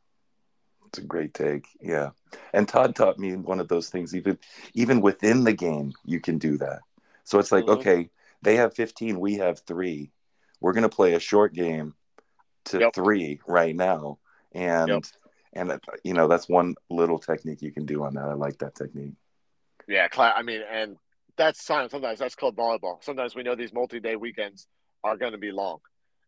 It's 0.88 0.98
a 0.98 1.02
great 1.02 1.34
take. 1.34 1.66
Yeah. 1.80 2.10
And 2.52 2.66
Tod 2.66 2.96
taught 2.96 3.18
me 3.18 3.36
one 3.36 3.60
of 3.60 3.68
those 3.68 3.90
things 3.90 4.14
even 4.14 4.38
even 4.74 5.00
within 5.00 5.44
the 5.44 5.52
game 5.52 5.92
you 6.04 6.20
can 6.20 6.38
do 6.38 6.56
that. 6.58 6.80
So 7.24 7.38
it's 7.38 7.52
like, 7.52 7.64
mm-hmm. 7.64 7.80
okay, 7.80 8.10
they 8.42 8.56
have 8.56 8.74
15, 8.74 9.20
we 9.20 9.34
have 9.34 9.60
3. 9.60 10.10
We're 10.60 10.72
going 10.72 10.82
to 10.82 10.88
play 10.88 11.14
a 11.14 11.20
short 11.20 11.52
game 11.52 11.94
to 12.66 12.80
yep. 12.80 12.94
3 12.94 13.40
right 13.46 13.76
now. 13.76 14.18
And 14.52 14.88
yep. 14.88 15.04
and 15.52 15.80
you 16.04 16.14
know, 16.14 16.26
that's 16.26 16.48
one 16.48 16.74
little 16.88 17.18
technique 17.18 17.60
you 17.60 17.70
can 17.70 17.84
do 17.84 18.02
on 18.04 18.14
that. 18.14 18.24
I 18.24 18.32
like 18.32 18.58
that 18.58 18.74
technique. 18.74 19.14
Yeah, 19.86 20.08
I 20.16 20.42
mean, 20.42 20.62
and 20.70 20.96
that's 21.36 21.64
sometimes 21.64 22.18
that's 22.18 22.34
called 22.34 22.56
volleyball. 22.56 23.02
Sometimes 23.02 23.34
we 23.34 23.42
know 23.42 23.54
these 23.54 23.72
multi-day 23.72 24.16
weekends 24.16 24.66
are 25.04 25.16
going 25.16 25.32
to 25.32 25.38
be 25.38 25.52
long. 25.52 25.78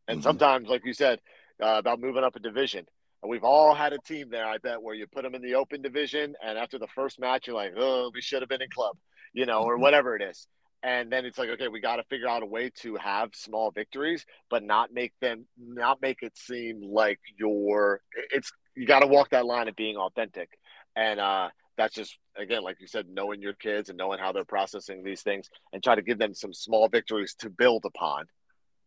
And 0.07 0.19
mm-hmm. 0.19 0.25
sometimes 0.25 0.69
like 0.69 0.85
you 0.85 0.93
said 0.93 1.21
uh, 1.63 1.77
about 1.79 2.01
moving 2.01 2.25
up 2.25 2.37
a 2.37 2.41
division, 2.41 2.87
and 3.23 3.31
we've 3.31 3.45
all 3.45 3.75
had 3.75 3.93
a 3.93 3.99
team 3.99 4.29
there, 4.31 4.47
I 4.47 4.59
bet, 4.59 4.83
where 4.83 4.95
you 4.95 5.07
put 5.07 5.23
them 5.23 5.35
in 5.35 5.43
the 5.43 5.55
open 5.55 5.83
division, 5.83 6.35
and 6.45 6.59
after 6.59 6.79
the 6.79 6.87
first 6.89 7.21
match, 7.21 7.47
you're 7.47 7.57
like, 7.57 7.75
oh, 7.77 8.11
we 8.15 8.21
should 8.21 8.43
have 8.43 8.49
been 8.49 8.63
in 8.63 8.71
club, 8.71 8.97
you 9.33 9.47
know, 9.47 9.63
or 9.63 9.75
mm-hmm. 9.75 9.83
whatever 9.83 10.17
it 10.17 10.23
is. 10.23 10.47
And 10.83 11.13
then 11.13 11.27
it's 11.27 11.37
like, 11.37 11.51
okay, 11.51 11.69
we 11.69 11.81
got 11.81 11.97
to 11.97 12.05
figure 12.05 12.29
out 12.29 12.43
a 12.43 12.47
way 12.47 12.71
to 12.81 12.97
have 12.97 13.31
small 13.35 13.71
victories, 13.71 14.25
but 14.49 14.63
not 14.63 14.93
make 14.93 15.13
them, 15.21 15.47
not 15.59 16.01
make 16.01 16.23
it 16.23 16.39
seem 16.39 16.81
like 16.83 17.21
you're, 17.37 18.01
it's, 18.31 18.51
you 18.75 18.87
got 18.87 19.01
to 19.01 19.07
walk 19.07 19.31
that 19.31 19.45
line 19.45 19.69
of 19.69 19.77
being 19.77 19.97
authentic. 19.97 20.49
And 20.97 21.21
uh, 21.21 21.51
that's 21.77 21.95
just 21.95 22.17
again, 22.37 22.63
like 22.63 22.81
you 22.81 22.87
said, 22.87 23.07
knowing 23.09 23.43
your 23.43 23.53
kids 23.53 23.89
and 23.89 23.99
knowing 23.99 24.19
how 24.19 24.33
they're 24.33 24.45
processing 24.45 25.03
these 25.03 25.23
things, 25.23 25.49
and 25.73 25.83
try 25.83 25.95
to 25.95 26.03
give 26.03 26.19
them 26.19 26.35
some 26.35 26.53
small 26.53 26.89
victories 26.89 27.35
to 27.41 27.51
build 27.51 27.85
upon. 27.85 28.25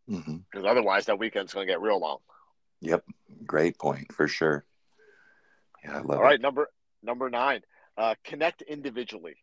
Because 0.07 0.25
mm-hmm. 0.25 0.65
otherwise, 0.65 1.05
that 1.05 1.19
weekend's 1.19 1.53
going 1.53 1.67
to 1.67 1.71
get 1.71 1.81
real 1.81 1.99
long. 1.99 2.17
Yep, 2.83 3.05
great 3.45 3.79
point 3.79 4.11
for 4.11 4.27
sure. 4.27 4.65
Yeah, 5.83 5.97
I 5.97 6.01
love 6.01 6.09
All 6.09 6.15
it. 6.15 6.17
All 6.17 6.23
right, 6.23 6.41
number 6.41 6.69
number 7.01 7.29
nine, 7.29 7.61
uh, 7.97 8.15
connect 8.25 8.61
individually. 8.61 9.37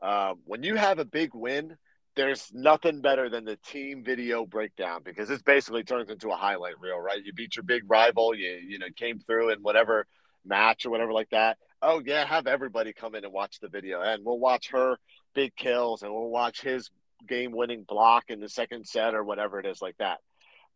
Uh, 0.00 0.34
when 0.44 0.62
you 0.62 0.76
have 0.76 1.00
a 1.00 1.04
big 1.04 1.34
win, 1.34 1.76
there's 2.14 2.48
nothing 2.54 3.00
better 3.00 3.28
than 3.28 3.44
the 3.44 3.56
team 3.56 4.04
video 4.04 4.46
breakdown 4.46 5.00
because 5.04 5.28
this 5.28 5.42
basically 5.42 5.82
turns 5.82 6.10
into 6.10 6.30
a 6.30 6.36
highlight 6.36 6.78
reel, 6.80 6.98
right? 6.98 7.20
You 7.24 7.32
beat 7.32 7.56
your 7.56 7.64
big 7.64 7.82
rival, 7.88 8.36
you 8.36 8.60
you 8.64 8.78
know 8.78 8.86
came 8.96 9.18
through 9.18 9.50
in 9.50 9.58
whatever 9.62 10.06
match 10.44 10.86
or 10.86 10.90
whatever 10.90 11.12
like 11.12 11.30
that. 11.30 11.58
Oh 11.82 12.00
yeah, 12.04 12.24
have 12.24 12.46
everybody 12.46 12.92
come 12.92 13.16
in 13.16 13.24
and 13.24 13.32
watch 13.32 13.58
the 13.58 13.68
video, 13.68 14.00
and 14.00 14.24
we'll 14.24 14.38
watch 14.38 14.70
her 14.70 14.96
big 15.34 15.56
kills, 15.56 16.02
and 16.02 16.12
we'll 16.12 16.30
watch 16.30 16.60
his 16.60 16.88
game-winning 17.26 17.84
block 17.86 18.24
in 18.28 18.38
the 18.38 18.48
second 18.48 18.86
set 18.86 19.14
or 19.14 19.24
whatever 19.24 19.58
it 19.58 19.66
is 19.66 19.82
like 19.82 19.96
that. 19.98 20.18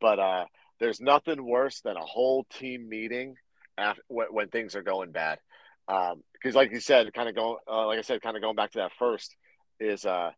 But 0.01 0.19
uh, 0.19 0.45
there's 0.81 1.01
nothing 1.01 1.45
worse 1.45 1.81
than 1.81 1.97
a 1.97 2.05
whole 2.05 2.45
team 2.45 2.89
meeting 2.89 3.37
after, 3.79 4.03
when, 4.09 4.49
things 4.49 4.75
are 4.77 4.83
going 4.83 5.13
bad. 5.13 5.39
Because, 5.87 6.15
um, 6.15 6.53
like 6.55 6.73
you 6.73 6.81
said, 6.81 7.13
kind 7.13 7.29
of 7.29 7.35
going, 7.35 7.57
uh, 7.71 7.87
like 7.87 7.99
I 7.99 8.03
said, 8.03 8.23
kind 8.23 8.37
of 8.37 8.43
going 8.43 8.57
back 8.57 8.73
to 8.73 8.79
that 8.79 8.93
first 8.99 9.35
is 9.81 10.05
uh, 10.05 10.31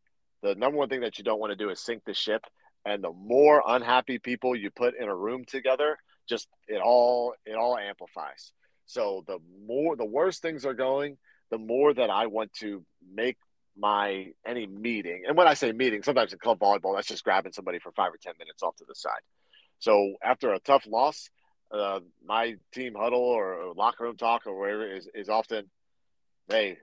the 0.43 0.55
number 0.55 0.79
one 0.79 0.89
thing 0.89 1.01
that 1.01 1.19
you 1.19 1.25
don't 1.25 1.41
want 1.41 1.51
to 1.53 1.57
do 1.57 1.71
is 1.71 1.81
sink 1.81 2.03
the 2.05 2.15
ship. 2.15 2.43
And 2.85 3.03
the 3.03 3.13
more 3.13 3.63
unhappy 3.67 4.19
people 4.19 4.55
you 4.55 4.71
put 4.71 4.95
in 4.97 5.09
a 5.09 5.15
room 5.15 5.45
together, 5.45 5.99
just 6.29 6.47
it 6.69 6.81
all 6.81 7.35
it 7.45 7.55
all 7.55 7.77
amplifies. 7.77 8.53
So 8.87 9.25
the 9.27 9.39
more 9.67 9.97
the 9.97 10.05
worse 10.05 10.39
things 10.39 10.65
are 10.65 10.75
going, 10.75 11.19
the 11.51 11.59
more 11.59 11.93
that 11.93 12.11
I 12.11 12.27
want 12.29 12.53
to 12.61 12.85
make 13.13 13.39
my 13.77 14.29
any 14.47 14.67
meeting. 14.67 15.25
And 15.27 15.37
when 15.37 15.49
I 15.49 15.55
say 15.55 15.73
meeting, 15.73 16.03
sometimes 16.03 16.33
in 16.33 16.39
club 16.39 16.61
volleyball, 16.61 16.95
that's 16.95 17.09
just 17.09 17.25
grabbing 17.25 17.53
somebody 17.53 17.81
for 17.81 17.91
five 17.93 18.13
or 18.13 18.19
ten 18.23 18.35
minutes 18.39 18.63
off 18.63 18.77
to 18.77 18.85
the 18.87 18.95
side. 18.95 19.21
So 19.79 20.15
after 20.23 20.53
a 20.53 20.61
tough 20.61 20.87
loss, 20.87 21.29
uh, 21.71 22.01
my 22.25 22.55
team 22.73 22.95
huddle 22.97 23.21
or 23.21 23.73
locker 23.77 24.05
room 24.05 24.17
talk 24.17 24.47
or 24.47 24.59
whatever 24.59 24.91
is, 24.91 25.09
is 25.15 25.29
often, 25.29 25.69
hey, 26.49 26.79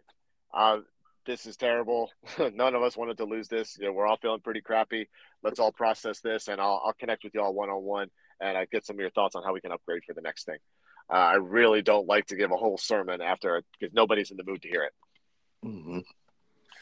uh, 0.53 0.79
this 1.25 1.45
is 1.45 1.55
terrible. 1.55 2.11
None 2.39 2.75
of 2.75 2.83
us 2.83 2.97
wanted 2.97 3.17
to 3.17 3.25
lose 3.25 3.47
this. 3.47 3.77
You 3.79 3.87
know, 3.87 3.93
we're 3.93 4.07
all 4.07 4.17
feeling 4.17 4.41
pretty 4.41 4.61
crappy. 4.61 5.07
Let's 5.41 5.59
all 5.59 5.71
process 5.71 6.19
this, 6.19 6.47
and 6.47 6.59
I'll, 6.59 6.81
I'll 6.85 6.93
connect 6.93 7.23
with 7.23 7.33
you 7.33 7.41
all 7.41 7.53
one 7.53 7.69
on 7.69 7.81
one, 7.81 8.09
and 8.41 8.57
I 8.57 8.65
get 8.65 8.85
some 8.85 8.97
of 8.97 8.99
your 8.99 9.09
thoughts 9.11 9.35
on 9.35 9.43
how 9.43 9.53
we 9.53 9.61
can 9.61 9.71
upgrade 9.71 10.03
for 10.05 10.13
the 10.13 10.21
next 10.21 10.45
thing. 10.45 10.57
Uh, 11.09 11.17
I 11.17 11.35
really 11.35 11.81
don't 11.81 12.07
like 12.07 12.27
to 12.27 12.35
give 12.35 12.51
a 12.51 12.57
whole 12.57 12.77
sermon 12.77 13.21
after 13.21 13.61
because 13.79 13.93
nobody's 13.93 14.31
in 14.31 14.37
the 14.37 14.43
mood 14.45 14.61
to 14.61 14.69
hear 14.69 14.83
it. 14.83 14.93
Mm-hmm. 15.65 15.99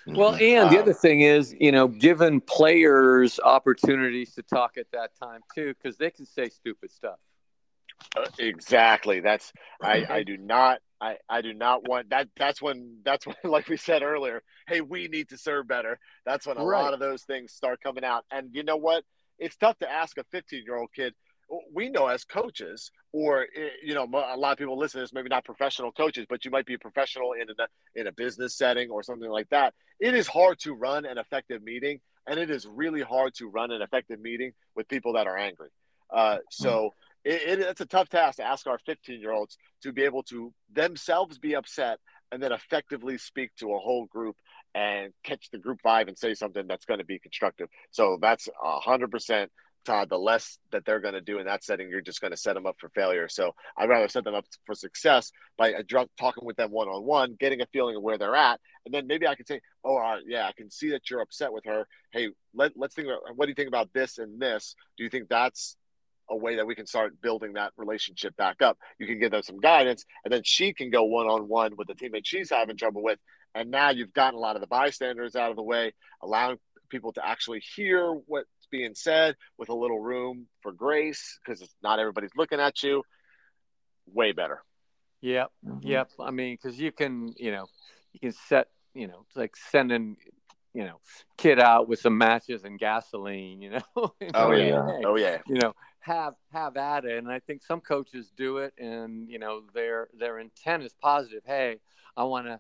Mm-hmm. 0.08 0.18
Well, 0.18 0.36
and 0.36 0.72
the 0.72 0.80
other 0.80 0.94
thing 0.94 1.22
is, 1.22 1.56
you 1.60 1.72
know, 1.72 1.88
giving 1.88 2.42
players 2.42 3.40
opportunities 3.40 4.34
to 4.36 4.44
talk 4.44 4.78
at 4.78 4.88
that 4.94 5.12
time 5.22 5.42
too, 5.54 5.74
because 5.76 5.98
they 5.98 6.10
can 6.10 6.26
say 6.26 6.50
stupid 6.50 6.92
stuff. 6.92 7.20
Uh, 8.16 8.26
exactly. 8.40 9.20
That's 9.20 9.54
I. 9.82 10.06
I 10.10 10.24
do 10.24 10.38
not. 10.38 10.80
I. 11.00 11.18
I 11.30 11.42
do 11.42 11.54
not 11.54 11.88
want 11.88 12.10
that. 12.10 12.30
That's 12.38 12.62
when. 12.62 12.98
That's 13.04 13.28
when. 13.28 13.36
Like 13.44 13.68
we 13.70 13.78
said 13.78 14.02
earlier. 14.02 14.42
Hey, 14.68 14.82
we 14.82 15.08
need 15.08 15.30
to 15.30 15.38
serve 15.38 15.68
better. 15.68 16.00
That's 16.26 16.48
when 16.48 16.58
a 16.58 16.64
right. 16.64 16.82
lot 16.82 16.94
of 16.94 17.00
those 17.00 17.24
things 17.24 17.52
start 17.52 17.80
coming 17.82 18.04
out. 18.04 18.26
And 18.32 18.50
you 18.54 18.64
know 18.64 18.78
what? 18.78 19.04
It's 19.38 19.56
tough 19.56 19.78
to 19.80 19.92
ask 19.92 20.18
a 20.18 20.24
15 20.32 20.64
year 20.66 20.78
old 20.78 20.90
kid 20.96 21.14
we 21.74 21.90
know 21.90 22.08
as 22.08 22.24
coaches, 22.24 22.92
or 23.12 23.44
eh, 23.56 23.70
you 23.84 23.94
know, 23.94 24.04
a 24.04 24.38
lot 24.38 24.54
of 24.54 24.58
people 24.58 24.78
listen 24.78 25.00
to 25.00 25.04
this, 25.04 25.14
maybe 25.14 25.30
not 25.30 25.46
professional 25.46 25.92
coaches, 25.92 26.26
but 26.30 26.46
you 26.46 26.52
might 26.52 26.66
be 26.66 26.76
a 26.76 26.80
professional 26.80 27.34
in 27.34 27.48
a 27.50 28.00
in 28.00 28.08
a 28.08 28.12
business 28.12 28.58
setting 28.58 28.90
or 28.90 29.04
something 29.04 29.30
like 29.30 29.50
that. 29.50 29.74
It 30.00 30.16
is 30.16 30.28
hard 30.28 30.60
to 30.60 30.74
run 30.74 31.06
an 31.06 31.18
effective 31.18 31.62
meeting, 31.64 32.00
and 32.28 32.40
it 32.40 32.50
is 32.50 32.66
really 32.68 33.02
hard 33.02 33.34
to 33.36 33.48
run 33.48 33.72
an 33.72 33.82
effective 33.82 34.20
meeting 34.20 34.54
with 34.76 34.88
people 34.88 35.14
that 35.14 35.28
are 35.28 35.38
angry. 35.38 35.70
Uh, 36.10 36.38
so 36.50 36.94
it, 37.24 37.42
it, 37.42 37.60
it's 37.60 37.82
a 37.82 37.86
tough 37.86 38.10
task 38.10 38.38
to 38.38 38.44
ask 38.44 38.68
our 38.68 38.80
15 38.86 39.20
year 39.20 39.32
olds 39.32 39.58
to 39.84 39.92
be 39.92 40.04
able 40.04 40.24
to 40.24 40.54
themselves 40.74 41.38
be 41.38 41.56
upset 41.56 42.00
and 42.32 42.42
then 42.42 42.52
effectively 42.52 43.18
speak 43.18 43.52
to 43.60 43.74
a 43.74 43.80
whole 43.80 44.06
group 44.06 44.36
and 44.74 45.12
catch 45.24 45.50
the 45.52 45.58
group 45.58 45.80
vibe 45.86 46.08
and 46.08 46.18
say 46.18 46.34
something 46.34 46.66
that's 46.68 46.86
going 46.86 47.00
to 47.00 47.06
be 47.06 47.20
constructive. 47.20 47.68
So 47.92 48.18
that's 48.22 48.48
a 48.64 48.80
hundred 48.80 49.12
percent 49.12 49.52
Tod, 49.84 50.10
the 50.10 50.18
less 50.18 50.60
that 50.72 50.86
they're 50.86 51.00
going 51.00 51.14
to 51.14 51.22
do 51.22 51.40
in 51.40 51.46
that 51.46 51.64
setting, 51.64 51.90
you're 51.90 52.02
just 52.02 52.22
going 52.22 52.32
to 52.32 52.38
set 52.38 52.54
them 52.54 52.66
up 52.66 52.76
for 52.80 52.90
failure. 52.90 53.28
So 53.28 53.56
I'd 53.78 53.90
rather 53.90 54.08
set 54.08 54.24
them 54.24 54.36
up 54.36 54.46
for 54.66 54.76
success 54.76 55.32
by 55.58 55.70
a 55.70 55.84
drunk 55.84 56.10
talking 56.20 56.46
with 56.46 56.58
them 56.58 56.72
one 56.72 56.88
on 56.88 57.04
one, 57.04 57.36
getting 57.40 57.62
a 57.62 57.66
feeling 57.68 57.96
of 57.96 58.04
where 58.04 58.18
they're 58.18 58.36
at, 58.36 58.60
and 58.86 58.94
then 58.94 59.08
maybe 59.08 59.28
I 59.28 59.36
can 59.36 59.46
say, 59.46 59.62
"Oh, 59.84 59.98
uh, 59.98 60.18
yeah, 60.26 60.48
I 60.48 60.54
can 60.54 60.70
see 60.70 60.92
that 60.92 61.10
you're 61.10 61.22
upset 61.22 61.54
with 61.54 61.66
her. 61.66 61.88
Hey, 62.12 62.30
let, 62.54 62.74
let's 62.76 62.96
think 62.96 63.08
about 63.08 63.36
what 63.36 63.46
do 63.46 63.50
you 63.50 63.56
think 63.56 63.68
about 63.68 63.94
this 63.94 64.18
and 64.18 64.40
this? 64.40 64.76
Do 64.98 65.04
you 65.04 65.10
think 65.10 65.30
that's 65.30 65.78
a 66.30 66.36
way 66.36 66.56
that 66.56 66.66
we 66.66 66.76
can 66.76 66.86
start 66.86 67.22
building 67.22 67.54
that 67.54 67.74
relationship 67.78 68.36
back 68.38 68.62
up? 68.62 68.78
You 69.00 69.08
can 69.08 69.20
give 69.20 69.32
them 69.32 69.44
some 69.44 69.60
guidance, 69.60 70.06
and 70.24 70.34
then 70.34 70.42
she 70.44 70.74
can 70.74 70.90
go 70.90 71.04
one 71.04 71.28
on 71.28 71.48
one 71.48 71.76
with 71.78 71.88
the 71.88 71.96
teammate 71.96 72.26
she's 72.26 72.50
having 72.50 72.78
trouble 72.78 73.04
with, 73.04 73.20
and 73.54 73.70
now 73.70 73.90
you've 73.90 74.14
gotten 74.14 74.38
a 74.38 74.42
lot 74.42 74.56
of 74.56 74.62
the 74.62 74.68
bystanders 74.68 75.36
out 75.36 75.50
of 75.50 75.56
the 75.56 75.64
way, 75.64 75.94
allowing 76.22 76.58
people 76.90 77.14
to 77.14 77.26
actually 77.26 77.62
hear 77.76 78.12
what 78.12 78.46
being 78.72 78.96
said 78.96 79.36
with 79.58 79.70
a 79.70 79.74
little 79.74 80.00
room 80.00 80.48
for 80.62 80.72
grace 80.72 81.40
because 81.44 81.62
it's 81.62 81.76
not 81.84 82.00
everybody's 82.00 82.36
looking 82.36 82.60
at 82.60 82.82
you. 82.84 83.04
Way 84.08 84.32
better. 84.32 84.64
Yep. 85.22 85.52
Mm-hmm. 85.66 85.88
Yep. 85.88 86.10
I 86.20 86.32
mean, 86.32 86.58
because 86.62 86.80
you 86.80 86.92
can, 86.92 87.34
you 87.38 87.52
know, 87.52 87.68
you 88.14 88.20
can 88.20 88.32
set, 88.32 88.68
you 88.94 89.08
know, 89.08 89.26
it's 89.28 89.38
like 89.38 89.56
sending, 89.56 90.18
you 90.74 90.84
know, 90.84 91.00
kid 91.38 91.60
out 91.60 91.88
with 91.88 92.00
some 92.00 92.18
matches 92.18 92.64
and 92.64 92.80
gasoline, 92.80 93.62
you 93.62 93.72
know. 93.72 93.82
oh 94.34 94.52
yeah. 94.52 94.86
Hey, 94.88 95.04
oh 95.06 95.16
yeah. 95.18 95.38
You 95.48 95.60
know, 95.60 95.74
have 96.00 96.34
have 96.52 96.78
at 96.78 97.06
it, 97.06 97.18
and 97.18 97.32
I 97.32 97.40
think 97.40 97.62
some 97.62 97.82
coaches 97.82 98.32
do 98.36 98.58
it, 98.58 98.74
and 98.80 99.30
you 99.30 99.38
know, 99.38 99.62
their 99.74 100.08
their 100.18 100.40
intent 100.40 100.84
is 100.84 100.96
positive. 101.00 101.44
Hey, 101.46 101.80
I 102.18 102.24
want 102.24 102.48
to 102.48 102.60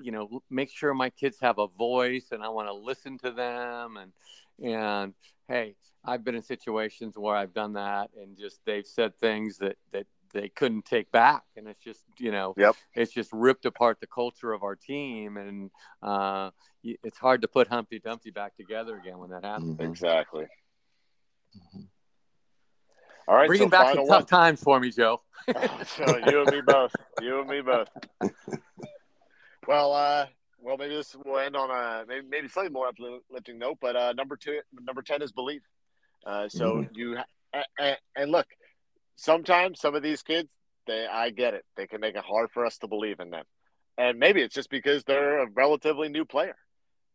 you 0.00 0.12
know 0.12 0.42
make 0.50 0.70
sure 0.70 0.94
my 0.94 1.10
kids 1.10 1.38
have 1.40 1.58
a 1.58 1.66
voice 1.66 2.28
and 2.32 2.42
i 2.42 2.48
want 2.48 2.68
to 2.68 2.72
listen 2.72 3.18
to 3.18 3.30
them 3.30 3.96
and 3.96 4.12
and 4.62 5.14
hey, 5.48 5.76
I've 6.04 6.24
been 6.24 6.34
in 6.34 6.42
situations 6.42 7.16
where 7.16 7.36
I've 7.36 7.54
done 7.54 7.74
that 7.74 8.10
and 8.20 8.36
just 8.36 8.60
they've 8.64 8.86
said 8.86 9.16
things 9.18 9.58
that 9.58 9.76
that 9.92 10.06
they 10.32 10.48
couldn't 10.48 10.84
take 10.84 11.10
back. 11.12 11.42
And 11.56 11.68
it's 11.68 11.82
just 11.82 12.02
you 12.18 12.32
know 12.32 12.54
yep. 12.56 12.74
it's 12.94 13.12
just 13.12 13.30
ripped 13.32 13.64
apart 13.66 14.00
the 14.00 14.06
culture 14.06 14.52
of 14.52 14.62
our 14.62 14.74
team. 14.74 15.36
And 15.36 15.70
uh, 16.02 16.50
it's 16.82 17.18
hard 17.18 17.42
to 17.42 17.48
put 17.48 17.68
humpty 17.68 17.98
dumpty 17.98 18.30
back 18.30 18.56
together 18.56 18.96
again 18.96 19.18
when 19.18 19.30
that 19.30 19.44
happens. 19.44 19.76
Mm-hmm. 19.76 19.90
exactly. 19.90 20.46
Mm-hmm. 21.54 21.82
all 23.28 23.34
right 23.34 23.46
bringing 23.46 23.66
so 23.66 23.70
back 23.70 23.94
some 23.94 24.06
tough 24.06 24.26
times 24.26 24.62
for 24.62 24.80
me 24.80 24.90
joe. 24.90 25.20
So 25.86 26.18
you 26.26 26.42
and 26.42 26.50
me 26.50 26.62
both. 26.66 26.92
You 27.20 27.40
and 27.40 27.48
me 27.48 27.60
both. 27.60 27.88
Well 29.68 29.92
uh 29.92 30.26
well, 30.62 30.76
maybe 30.76 30.94
this 30.94 31.14
will 31.24 31.38
end 31.38 31.56
on 31.56 31.70
a 31.70 32.04
maybe, 32.06 32.26
maybe 32.28 32.48
slightly 32.48 32.70
more 32.70 32.88
uplifting 32.88 33.58
note. 33.58 33.78
But 33.80 33.96
uh, 33.96 34.12
number 34.12 34.36
two, 34.36 34.60
number 34.80 35.02
ten 35.02 35.20
is 35.20 35.32
belief. 35.32 35.62
Uh, 36.24 36.48
so 36.48 36.76
mm-hmm. 36.76 36.94
you 36.94 37.16
and, 37.78 37.96
and 38.16 38.30
look, 38.30 38.46
sometimes 39.16 39.80
some 39.80 39.94
of 39.94 40.02
these 40.02 40.22
kids, 40.22 40.50
they 40.86 41.06
I 41.06 41.30
get 41.30 41.54
it. 41.54 41.64
They 41.76 41.86
can 41.86 42.00
make 42.00 42.14
it 42.14 42.24
hard 42.24 42.50
for 42.52 42.64
us 42.64 42.78
to 42.78 42.88
believe 42.88 43.20
in 43.20 43.30
them, 43.30 43.44
and 43.98 44.18
maybe 44.18 44.40
it's 44.40 44.54
just 44.54 44.70
because 44.70 45.04
they're 45.04 45.40
a 45.40 45.50
relatively 45.50 46.08
new 46.08 46.24
player. 46.24 46.56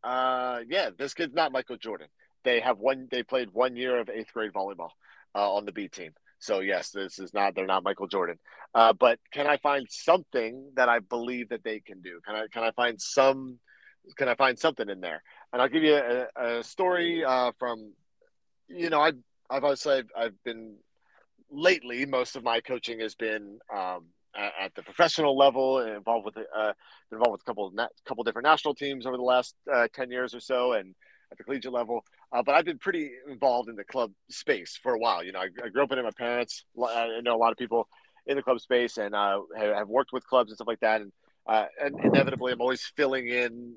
Uh, 0.03 0.59
yeah, 0.67 0.89
this 0.97 1.13
kid's 1.13 1.33
not 1.33 1.51
Michael 1.51 1.77
Jordan. 1.77 2.07
They 2.43 2.59
have 2.59 2.77
one. 2.77 3.07
They 3.09 3.23
played 3.23 3.49
one 3.51 3.75
year 3.75 3.99
of 3.99 4.09
eighth 4.09 4.33
grade 4.33 4.53
volleyball 4.53 4.91
uh, 5.33 5.53
on 5.53 5.65
the 5.65 5.71
B 5.71 5.87
team. 5.87 6.11
So 6.39 6.59
yes, 6.59 6.91
this 6.91 7.19
is 7.19 7.33
not 7.33 7.55
they're 7.55 7.65
not 7.65 7.83
Michael 7.83 8.07
Jordan. 8.07 8.37
Uh, 8.73 8.93
but 8.93 9.19
can 9.31 9.47
I 9.47 9.57
find 9.57 9.87
something 9.89 10.71
that 10.75 10.89
I 10.89 10.99
believe 10.99 11.49
that 11.49 11.63
they 11.63 11.79
can 11.79 12.01
do? 12.01 12.19
Can 12.25 12.35
I 12.35 12.45
can 12.51 12.63
I 12.63 12.71
find 12.71 13.01
some 13.01 13.59
can 14.15 14.29
I 14.29 14.35
find 14.35 14.57
something 14.57 14.89
in 14.89 15.01
there? 15.01 15.23
And 15.51 15.61
I'll 15.61 15.69
give 15.69 15.83
you 15.83 15.95
a, 15.95 16.27
a 16.35 16.63
story 16.63 17.23
uh, 17.25 17.51
from 17.57 17.93
you 18.67 18.89
know 18.89 19.01
I 19.01 19.07
I've, 19.07 19.17
I've 19.49 19.63
obviously 19.63 19.95
I've, 19.95 20.09
I've, 20.17 20.43
been 20.43 20.75
lately 21.49 22.05
most 22.05 22.35
of 22.35 22.43
my 22.43 22.59
coaching 22.59 22.99
has 22.99 23.15
been 23.15 23.59
um, 23.73 24.07
at, 24.35 24.53
at, 24.61 24.75
the 24.75 24.83
professional 24.83 25.37
level 25.37 25.79
involved 25.79 26.25
with 26.25 26.37
uh, 26.37 26.73
involved 27.11 27.31
with 27.31 27.41
a 27.41 27.45
couple 27.45 27.65
of 27.65 27.73
na- 27.73 27.87
couple 28.05 28.23
different 28.23 28.45
national 28.45 28.75
teams 28.75 29.05
over 29.05 29.17
the 29.17 29.23
last 29.23 29.55
uh, 29.73 29.87
ten 29.93 30.11
years 30.11 30.35
or 30.35 30.39
so 30.39 30.73
and 30.73 30.93
at 31.31 31.37
the 31.37 31.43
collegiate 31.43 31.73
level. 31.73 32.03
Uh, 32.31 32.43
but 32.43 32.55
I've 32.55 32.65
been 32.65 32.77
pretty 32.77 33.11
involved 33.29 33.69
in 33.69 33.75
the 33.75 33.83
club 33.83 34.11
space 34.29 34.79
for 34.81 34.93
a 34.93 34.99
while. 34.99 35.23
You 35.23 35.31
know, 35.31 35.39
I, 35.39 35.49
I 35.63 35.69
grew 35.69 35.83
up 35.83 35.91
in 35.91 35.99
it. 35.99 36.03
My 36.03 36.11
parents, 36.11 36.65
I 36.81 37.19
know 37.23 37.35
a 37.35 37.37
lot 37.37 37.51
of 37.51 37.57
people 37.57 37.87
in 38.25 38.35
the 38.35 38.43
club 38.43 38.59
space, 38.59 38.97
and 38.97 39.15
uh, 39.15 39.39
have 39.57 39.87
worked 39.87 40.11
with 40.11 40.25
clubs 40.27 40.51
and 40.51 40.57
stuff 40.57 40.67
like 40.67 40.81
that. 40.81 41.01
And, 41.01 41.11
uh, 41.47 41.65
and 41.81 41.95
inevitably, 42.03 42.51
I'm 42.51 42.61
always 42.61 42.83
filling 42.95 43.27
in. 43.29 43.75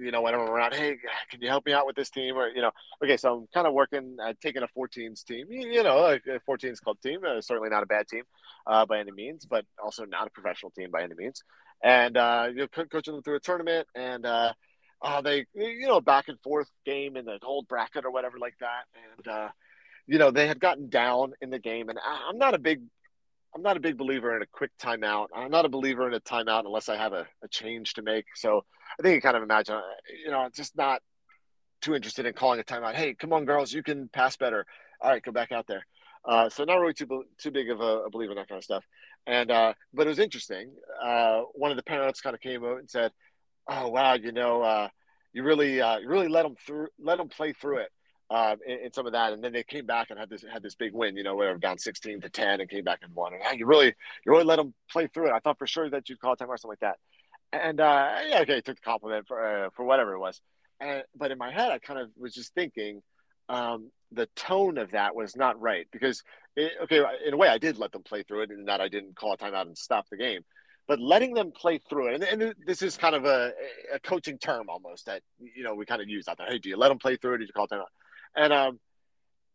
You 0.00 0.10
know, 0.10 0.22
whenever 0.22 0.44
I'm 0.44 0.50
around, 0.50 0.72
hey, 0.74 0.96
can 1.30 1.42
you 1.42 1.48
help 1.48 1.66
me 1.66 1.74
out 1.74 1.86
with 1.86 1.96
this 1.96 2.08
team? 2.08 2.36
Or 2.36 2.48
you 2.48 2.62
know, 2.62 2.70
okay, 3.04 3.18
so 3.18 3.34
I'm 3.34 3.46
kind 3.52 3.66
of 3.66 3.74
working, 3.74 4.16
uh, 4.24 4.32
taking 4.40 4.62
a 4.62 4.68
14s 4.78 5.24
team. 5.24 5.46
You 5.50 5.82
know, 5.82 5.98
a 6.06 6.18
14s 6.48 6.80
club 6.80 6.96
team, 7.02 7.20
uh, 7.26 7.42
certainly 7.42 7.68
not 7.68 7.82
a 7.82 7.86
bad 7.86 8.08
team 8.08 8.22
uh, 8.66 8.86
by 8.86 9.00
any 9.00 9.12
means, 9.12 9.44
but 9.44 9.66
also 9.82 10.06
not 10.06 10.26
a 10.26 10.30
professional 10.30 10.70
team 10.70 10.90
by 10.90 11.02
any 11.02 11.14
means. 11.14 11.42
and 11.82 12.16
uh, 12.16 12.46
you 12.48 12.56
know, 12.56 12.84
coaching 12.86 13.14
them 13.14 13.22
through 13.22 13.36
a 13.36 13.40
tournament, 13.40 13.86
and 13.94 14.24
uh, 15.02 15.20
they 15.20 15.46
you 15.54 15.86
know 15.86 16.00
back 16.00 16.28
and 16.28 16.40
forth 16.40 16.68
game 16.84 17.16
in 17.16 17.24
the 17.24 17.38
old 17.42 17.68
bracket 17.68 18.04
or 18.04 18.10
whatever 18.10 18.38
like 18.38 18.56
that, 18.60 18.84
and 19.16 19.28
uh, 19.28 19.48
you 20.06 20.18
know 20.18 20.30
they 20.30 20.46
had 20.46 20.60
gotten 20.60 20.88
down 20.88 21.32
in 21.40 21.50
the 21.50 21.58
game, 21.58 21.88
and 21.88 21.98
I, 21.98 22.28
I'm 22.28 22.38
not 22.38 22.54
a 22.54 22.58
big 22.58 22.82
I'm 23.54 23.62
not 23.62 23.76
a 23.76 23.80
big 23.80 23.96
believer 23.96 24.36
in 24.36 24.42
a 24.42 24.46
quick 24.46 24.70
timeout. 24.80 25.26
I'm 25.34 25.50
not 25.50 25.64
a 25.64 25.68
believer 25.68 26.06
in 26.06 26.14
a 26.14 26.20
timeout 26.20 26.66
unless 26.66 26.88
I 26.88 26.96
have 26.96 27.12
a, 27.12 27.26
a 27.42 27.48
change 27.48 27.94
to 27.94 28.02
make. 28.02 28.26
So 28.36 28.64
I 28.98 29.02
think 29.02 29.16
you 29.16 29.20
kind 29.20 29.36
of 29.36 29.42
imagine, 29.42 29.74
uh, 29.74 29.82
you 30.24 30.30
know, 30.30 30.48
just 30.54 30.76
not 30.76 31.02
too 31.80 31.94
interested 31.94 32.26
in 32.26 32.32
calling 32.32 32.60
a 32.60 32.62
timeout. 32.62 32.94
Hey, 32.94 33.14
come 33.14 33.32
on, 33.32 33.44
girls, 33.44 33.72
you 33.72 33.82
can 33.82 34.08
pass 34.08 34.36
better. 34.36 34.66
All 35.00 35.10
right, 35.10 35.22
go 35.22 35.32
back 35.32 35.50
out 35.50 35.66
there. 35.66 35.84
Uh, 36.24 36.48
so 36.48 36.64
not 36.64 36.76
really 36.76 36.92
too 36.92 37.24
too 37.38 37.50
big 37.50 37.70
of 37.70 37.80
a, 37.80 38.04
a, 38.04 38.10
believer 38.10 38.32
in 38.32 38.36
that 38.36 38.48
kind 38.48 38.58
of 38.58 38.64
stuff. 38.64 38.84
And 39.26 39.50
uh, 39.50 39.72
but 39.94 40.06
it 40.06 40.10
was 40.10 40.18
interesting. 40.18 40.70
Uh, 41.02 41.42
one 41.54 41.70
of 41.70 41.78
the 41.78 41.82
parents 41.82 42.20
kind 42.20 42.34
of 42.34 42.40
came 42.40 42.62
out 42.62 42.78
and 42.78 42.90
said, 42.90 43.10
"Oh 43.70 43.88
wow, 43.88 44.14
you 44.14 44.32
know, 44.32 44.62
uh, 44.62 44.88
you 45.32 45.42
really 45.42 45.80
uh, 45.80 45.98
you 45.98 46.08
really 46.08 46.28
let 46.28 46.42
them 46.42 46.56
through, 46.66 46.88
let 46.98 47.18
them 47.18 47.28
play 47.28 47.52
through 47.52 47.78
it." 47.78 47.90
Uh, 48.28 48.54
in, 48.64 48.78
in, 48.84 48.92
some 48.92 49.06
of 49.06 49.12
that, 49.12 49.32
and 49.32 49.42
then 49.42 49.52
they 49.52 49.64
came 49.64 49.84
back 49.86 50.10
and 50.10 50.18
had 50.18 50.30
this 50.30 50.44
had 50.52 50.62
this 50.62 50.74
big 50.74 50.92
win. 50.92 51.16
You 51.16 51.22
know, 51.22 51.34
where 51.36 51.56
down 51.58 51.78
sixteen 51.78 52.20
to 52.20 52.28
ten 52.28 52.60
and 52.60 52.68
came 52.68 52.84
back 52.84 53.00
and 53.02 53.14
won. 53.14 53.32
And 53.34 53.58
you 53.58 53.66
really 53.66 53.86
you 53.86 54.32
really 54.32 54.44
let 54.44 54.56
them 54.56 54.74
play 54.90 55.06
through 55.08 55.28
it. 55.28 55.32
I 55.32 55.40
thought 55.40 55.58
for 55.58 55.66
sure 55.66 55.88
that 55.90 56.08
you'd 56.08 56.20
call 56.20 56.34
a 56.34 56.36
time 56.36 56.48
or 56.50 56.56
something 56.56 56.76
like 56.80 56.80
that. 56.80 56.98
And 57.52 57.78
yeah, 57.78 58.40
okay, 58.42 58.60
took 58.60 58.76
the 58.76 58.82
compliment 58.82 59.26
for 59.26 59.70
for 59.74 59.84
whatever 59.84 60.14
it 60.14 60.20
was. 60.20 60.40
And, 60.80 61.02
but 61.14 61.30
in 61.30 61.38
my 61.38 61.50
head, 61.50 61.70
I 61.70 61.78
kind 61.78 61.98
of 61.98 62.10
was 62.16 62.32
just 62.32 62.54
thinking, 62.54 63.02
um, 63.50 63.90
the 64.12 64.26
tone 64.36 64.78
of 64.78 64.92
that 64.92 65.14
was 65.14 65.36
not 65.36 65.60
right 65.60 65.86
because 65.92 66.22
it, 66.56 66.72
okay 66.82 67.00
in 67.26 67.34
a 67.34 67.36
way 67.36 67.48
i 67.48 67.58
did 67.58 67.78
let 67.78 67.92
them 67.92 68.02
play 68.02 68.22
through 68.22 68.42
it 68.42 68.50
and 68.50 68.68
that 68.68 68.80
i 68.80 68.88
didn't 68.88 69.16
call 69.16 69.32
a 69.32 69.36
timeout 69.36 69.66
and 69.66 69.78
stop 69.78 70.06
the 70.10 70.16
game 70.16 70.42
but 70.90 70.98
letting 70.98 71.34
them 71.34 71.52
play 71.52 71.78
through 71.78 72.08
it. 72.08 72.14
And, 72.14 72.42
and 72.42 72.54
this 72.66 72.82
is 72.82 72.96
kind 72.96 73.14
of 73.14 73.24
a, 73.24 73.52
a, 73.94 74.00
coaching 74.00 74.38
term 74.38 74.68
almost 74.68 75.06
that 75.06 75.22
you 75.38 75.62
know 75.62 75.72
we 75.72 75.86
kind 75.86 76.02
of 76.02 76.08
use 76.08 76.26
out 76.26 76.36
there. 76.36 76.48
Hey 76.50 76.58
do 76.58 76.68
you 76.68 76.76
let 76.76 76.88
them 76.88 76.98
play 76.98 77.14
through 77.14 77.30
it? 77.30 77.34
Or 77.34 77.38
do 77.38 77.44
you 77.44 77.52
call 77.52 77.68
timeout 77.68 77.84
and 78.34 78.52
um, 78.52 78.80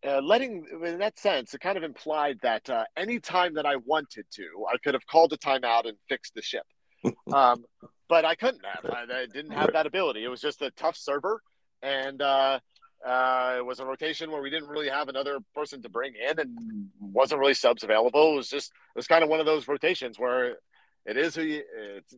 uh, 0.07 0.21
letting 0.21 0.65
in 0.81 0.99
that 0.99 1.19
sense 1.19 1.53
it 1.53 1.59
kind 1.59 1.77
of 1.77 1.83
implied 1.83 2.37
that 2.41 2.69
uh, 2.69 2.85
any 2.95 3.19
time 3.19 3.55
that 3.55 3.65
i 3.65 3.75
wanted 3.75 4.25
to 4.31 4.45
i 4.73 4.77
could 4.77 4.93
have 4.93 5.05
called 5.07 5.33
a 5.33 5.37
timeout 5.37 5.85
and 5.89 5.97
fixed 6.07 6.33
the 6.35 6.41
ship. 6.41 6.65
Um, 7.33 7.65
but 8.07 8.23
i 8.23 8.33
couldn't 8.35 8.65
have. 8.65 8.85
I, 8.85 9.23
I, 9.23 9.25
didn't 9.25 9.51
have 9.51 9.73
that 9.73 9.85
ability. 9.85 10.23
It 10.23 10.29
was 10.29 10.39
just 10.39 10.61
a 10.61 10.71
tough 10.71 10.95
server 10.95 11.41
and 11.81 12.21
uh, 12.21 12.59
uh, 13.05 13.55
it 13.57 13.65
was 13.65 13.81
a 13.81 13.85
rotation 13.85 14.31
where 14.31 14.41
we 14.41 14.49
didn't 14.49 14.69
really 14.69 14.89
have 14.89 15.09
another 15.09 15.39
person 15.53 15.81
to 15.81 15.89
bring 15.89 16.13
in, 16.15 16.39
and 16.39 16.89
wasn't 16.99 17.39
really 17.39 17.53
subs 17.53 17.83
available. 17.83 18.33
It 18.33 18.35
was 18.37 18.49
just 18.49 18.71
it 18.71 18.97
was 18.97 19.05
kind 19.05 19.23
of 19.23 19.29
one 19.29 19.41
of 19.41 19.45
those 19.45 19.67
rotations 19.67 20.17
where 20.17 20.55
it 21.05 21.17
is 21.17 21.35
who 21.35 21.43
you 21.43 21.63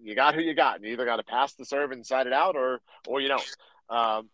you 0.02 0.15
got 0.15 0.36
who 0.36 0.41
you 0.41 0.54
got. 0.54 0.82
You 0.84 0.91
either 0.91 1.06
got 1.06 1.17
to 1.17 1.23
pass 1.23 1.54
the 1.54 1.65
serve 1.65 1.91
and 1.91 2.06
side 2.06 2.28
it 2.28 2.34
out, 2.34 2.56
or 2.56 2.80
or 3.08 3.21
you 3.21 3.28
don't. 3.28 3.56
Um, 3.89 4.30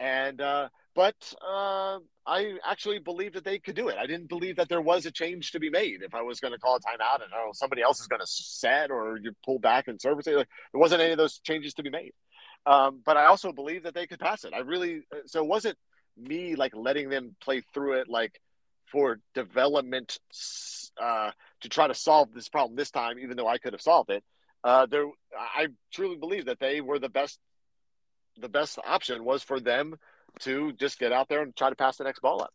and 0.00 0.40
uh, 0.40 0.68
but 0.94 1.14
uh, 1.46 1.98
I 2.26 2.54
actually 2.64 2.98
believed 2.98 3.34
that 3.34 3.44
they 3.44 3.58
could 3.58 3.76
do 3.76 3.88
it. 3.88 3.96
I 3.98 4.06
didn't 4.06 4.28
believe 4.28 4.56
that 4.56 4.68
there 4.68 4.80
was 4.80 5.06
a 5.06 5.10
change 5.10 5.52
to 5.52 5.60
be 5.60 5.70
made. 5.70 6.02
If 6.02 6.14
I 6.14 6.22
was 6.22 6.40
going 6.40 6.52
to 6.52 6.58
call 6.58 6.76
a 6.76 6.80
timeout 6.80 7.22
and 7.22 7.32
oh 7.34 7.50
somebody 7.52 7.82
else 7.82 8.00
is 8.00 8.06
going 8.06 8.20
to 8.20 8.26
set 8.26 8.90
or 8.90 9.18
you 9.18 9.32
pull 9.44 9.58
back 9.58 9.88
and 9.88 10.00
serve, 10.00 10.18
it. 10.18 10.26
like, 10.26 10.48
there 10.72 10.80
wasn't 10.80 11.02
any 11.02 11.12
of 11.12 11.18
those 11.18 11.38
changes 11.38 11.74
to 11.74 11.82
be 11.82 11.90
made. 11.90 12.12
Um, 12.66 13.00
but 13.04 13.16
I 13.16 13.26
also 13.26 13.52
believe 13.52 13.84
that 13.84 13.94
they 13.94 14.06
could 14.06 14.18
pass 14.18 14.44
it. 14.44 14.52
I 14.54 14.58
really 14.58 15.02
so 15.26 15.42
it 15.44 15.46
wasn't 15.46 15.78
me 16.16 16.56
like 16.56 16.74
letting 16.74 17.10
them 17.10 17.36
play 17.40 17.62
through 17.72 18.00
it 18.00 18.08
like 18.08 18.40
for 18.90 19.20
development 19.34 20.18
uh, 21.00 21.30
to 21.60 21.68
try 21.68 21.86
to 21.86 21.94
solve 21.94 22.32
this 22.32 22.48
problem 22.48 22.76
this 22.76 22.90
time, 22.90 23.18
even 23.18 23.36
though 23.36 23.48
I 23.48 23.58
could 23.58 23.72
have 23.72 23.82
solved 23.82 24.10
it. 24.10 24.24
Uh, 24.64 24.86
there, 24.86 25.06
I 25.38 25.68
truly 25.92 26.16
believe 26.16 26.46
that 26.46 26.60
they 26.60 26.80
were 26.80 26.98
the 26.98 27.08
best. 27.08 27.38
The 28.40 28.48
best 28.48 28.78
option 28.86 29.24
was 29.24 29.42
for 29.42 29.58
them 29.58 29.96
to 30.40 30.72
just 30.72 30.98
get 30.98 31.12
out 31.12 31.28
there 31.28 31.42
and 31.42 31.56
try 31.56 31.70
to 31.70 31.76
pass 31.76 31.96
the 31.96 32.04
next 32.04 32.20
ball 32.20 32.42
up. 32.42 32.52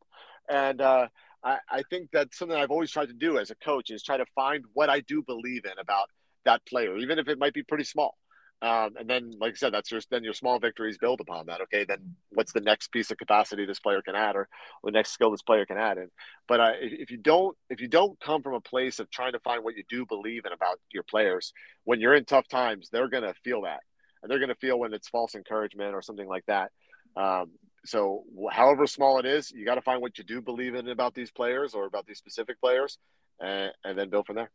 And 0.49 0.79
uh, 0.79 1.07
I, 1.43 1.57
I 1.69 1.83
think 1.89 2.09
that's 2.11 2.37
something 2.37 2.57
I've 2.57 2.71
always 2.71 2.91
tried 2.91 3.07
to 3.07 3.13
do 3.13 3.37
as 3.37 3.51
a 3.51 3.55
coach 3.55 3.89
is 3.89 4.03
try 4.03 4.17
to 4.17 4.25
find 4.33 4.63
what 4.73 4.89
I 4.89 5.01
do 5.01 5.23
believe 5.23 5.65
in 5.65 5.77
about 5.79 6.09
that 6.45 6.65
player, 6.65 6.97
even 6.97 7.19
if 7.19 7.27
it 7.27 7.37
might 7.37 7.53
be 7.53 7.63
pretty 7.63 7.83
small. 7.83 8.15
Um, 8.63 8.95
and 8.97 9.09
then, 9.09 9.33
like 9.41 9.51
I 9.51 9.55
said, 9.55 9.73
that's 9.73 9.89
just 9.89 10.09
then 10.09 10.23
your 10.23 10.33
small 10.33 10.57
victories 10.57 10.97
build 10.97 11.19
upon 11.19 11.47
that. 11.47 11.59
Okay, 11.63 11.83
then 11.83 12.15
what's 12.29 12.53
the 12.53 12.61
next 12.61 12.93
piece 12.93 13.11
of 13.11 13.17
capacity 13.17 13.65
this 13.65 13.81
player 13.81 14.01
can 14.01 14.15
add, 14.15 14.37
or, 14.37 14.47
or 14.81 14.91
the 14.91 14.91
next 14.91 15.11
skill 15.11 15.31
this 15.31 15.41
player 15.41 15.65
can 15.65 15.77
add? 15.77 15.97
And 15.97 16.09
but 16.47 16.61
uh, 16.61 16.71
if, 16.79 16.93
if, 16.93 17.11
you 17.11 17.17
don't, 17.17 17.57
if 17.69 17.81
you 17.81 17.89
don't 17.89 18.17
come 18.21 18.41
from 18.41 18.53
a 18.53 18.61
place 18.61 18.99
of 18.99 19.11
trying 19.11 19.33
to 19.33 19.39
find 19.41 19.65
what 19.65 19.75
you 19.75 19.83
do 19.89 20.05
believe 20.05 20.45
in 20.45 20.53
about 20.53 20.79
your 20.93 21.03
players, 21.03 21.51
when 21.83 21.99
you're 21.99 22.15
in 22.15 22.23
tough 22.23 22.47
times, 22.47 22.87
they're 22.89 23.09
gonna 23.09 23.33
feel 23.43 23.63
that, 23.63 23.81
and 24.21 24.31
they're 24.31 24.39
gonna 24.39 24.55
feel 24.55 24.79
when 24.79 24.93
it's 24.93 25.09
false 25.09 25.35
encouragement 25.35 25.93
or 25.93 26.01
something 26.01 26.27
like 26.27 26.45
that. 26.45 26.71
Um, 27.17 27.51
so, 27.85 28.23
however 28.49 28.87
small 28.87 29.19
it 29.19 29.25
is, 29.25 29.51
you 29.51 29.65
got 29.65 29.75
to 29.75 29.81
find 29.81 30.01
what 30.01 30.17
you 30.17 30.23
do 30.23 30.41
believe 30.41 30.73
in 30.73 30.87
about 30.87 31.13
these 31.13 31.31
players 31.31 31.73
or 31.73 31.85
about 31.85 32.05
these 32.05 32.17
specific 32.17 32.61
players, 32.61 32.97
and, 33.41 33.73
and 33.83 33.99
then 33.99 34.09
build 34.09 34.25
from 34.25 34.37
there. 34.37 34.51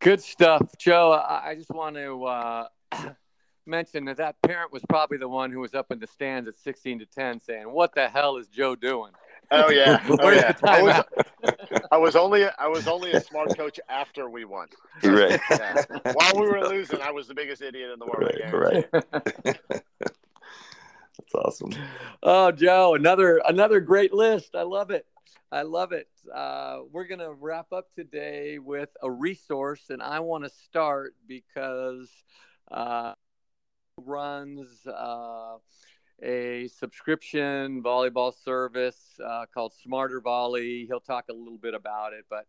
Good 0.00 0.22
stuff, 0.22 0.66
Joe. 0.78 1.12
I 1.12 1.54
just 1.54 1.70
want 1.70 1.96
to 1.96 2.24
uh, 2.24 2.68
mention 3.66 4.06
that 4.06 4.16
that 4.16 4.40
parent 4.42 4.72
was 4.72 4.82
probably 4.88 5.18
the 5.18 5.28
one 5.28 5.50
who 5.50 5.60
was 5.60 5.74
up 5.74 5.92
in 5.92 5.98
the 5.98 6.06
stands 6.06 6.48
at 6.48 6.54
16 6.54 7.00
to 7.00 7.06
10 7.06 7.40
saying, 7.40 7.70
What 7.70 7.94
the 7.94 8.08
hell 8.08 8.38
is 8.38 8.48
Joe 8.48 8.74
doing? 8.74 9.12
Oh 9.50 9.68
yeah, 9.68 10.00
oh 10.20 10.30
yeah. 10.30 10.52
I 10.62 10.82
was, 10.82 11.04
I 11.90 11.96
was 11.96 12.16
only 12.16 12.46
I 12.46 12.68
was 12.68 12.86
only 12.86 13.10
a 13.12 13.20
smart 13.20 13.56
coach 13.56 13.80
after 13.88 14.30
we 14.30 14.44
won. 14.44 14.68
Right. 15.02 15.40
Yeah. 15.50 15.84
While 16.12 16.32
we 16.36 16.46
were 16.46 16.68
losing, 16.68 17.02
I 17.02 17.10
was 17.10 17.26
the 17.26 17.34
biggest 17.34 17.60
idiot 17.60 17.90
in 17.90 17.98
the 17.98 18.06
world. 18.06 18.30
Right. 18.52 18.86
right. 18.94 19.60
That's 20.00 21.34
awesome. 21.34 21.70
Oh, 22.22 22.52
Joe, 22.52 22.94
another 22.94 23.42
another 23.46 23.80
great 23.80 24.14
list. 24.14 24.54
I 24.54 24.62
love 24.62 24.90
it. 24.90 25.04
I 25.52 25.62
love 25.62 25.90
it. 25.90 26.08
Uh, 26.32 26.80
we're 26.92 27.06
going 27.06 27.18
to 27.18 27.32
wrap 27.32 27.72
up 27.72 27.92
today 27.92 28.60
with 28.60 28.90
a 29.02 29.10
resource, 29.10 29.90
and 29.90 30.00
I 30.00 30.20
want 30.20 30.44
to 30.44 30.50
start 30.50 31.14
because 31.26 32.08
uh, 32.70 33.14
runs 33.96 34.68
uh, 34.86 35.56
a 36.22 36.68
subscription 36.68 37.82
volleyball 37.82 38.32
service 38.44 39.18
uh, 39.24 39.46
called 39.52 39.72
Smarter 39.82 40.20
Volley. 40.20 40.86
He'll 40.86 41.00
talk 41.00 41.24
a 41.28 41.34
little 41.34 41.58
bit 41.58 41.74
about 41.74 42.12
it, 42.12 42.26
but 42.30 42.46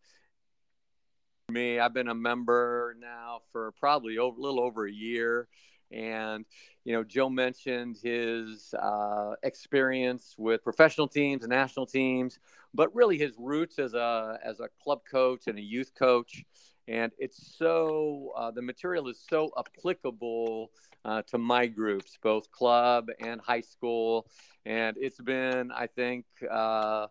me, 1.50 1.80
I've 1.80 1.96
been 1.96 2.08
a 2.08 2.16
member 2.16 2.96
now 3.00 3.40
for 3.52 3.72
probably 3.80 4.18
a 4.18 4.26
little 4.26 4.60
over 4.60 4.86
a 4.86 4.92
year. 4.92 5.48
And, 5.92 6.46
you 6.84 6.94
know, 6.94 7.04
Joe 7.04 7.30
mentioned 7.30 7.98
his 8.02 8.74
uh, 8.74 9.36
experience 9.44 10.36
with 10.38 10.64
professional 10.64 11.08
teams 11.08 11.44
and 11.44 11.50
national 11.50 11.86
teams, 11.86 12.40
but 12.74 12.94
really 12.96 13.18
his 13.18 13.36
roots 13.38 13.80
as 13.80 13.94
a, 13.94 14.40
as 14.44 14.60
a 14.60 14.70
club 14.84 15.02
coach 15.10 15.48
and 15.48 15.58
a 15.58 15.62
youth 15.62 15.92
coach. 15.98 16.44
And 16.88 17.12
it's 17.18 17.56
so, 17.58 18.32
uh, 18.36 18.52
the 18.52 18.62
material 18.62 19.08
is 19.08 19.24
so 19.30 19.52
applicable 19.58 20.72
uh, 21.06 21.22
to 21.24 21.38
my 21.38 21.68
groups, 21.68 22.18
both 22.22 22.52
club 22.52 23.10
and 23.20 23.40
high 23.42 23.62
school. 23.62 24.28
And 24.66 24.98
it's 25.00 25.20
been, 25.20 25.72
I 25.72 25.88
think, 25.88 26.26
uh, 26.50 27.08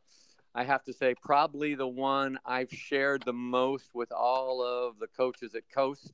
I 0.54 0.64
have 0.64 0.82
to 0.84 0.92
say, 0.92 1.14
probably 1.22 1.76
the 1.76 1.86
one 1.86 2.38
I've 2.44 2.70
shared 2.72 3.22
the 3.24 3.32
most 3.32 3.94
with 3.94 4.10
all 4.10 4.62
of 4.62 4.98
the 4.98 5.06
coaches 5.06 5.54
at 5.54 5.62
Coast. 5.70 6.12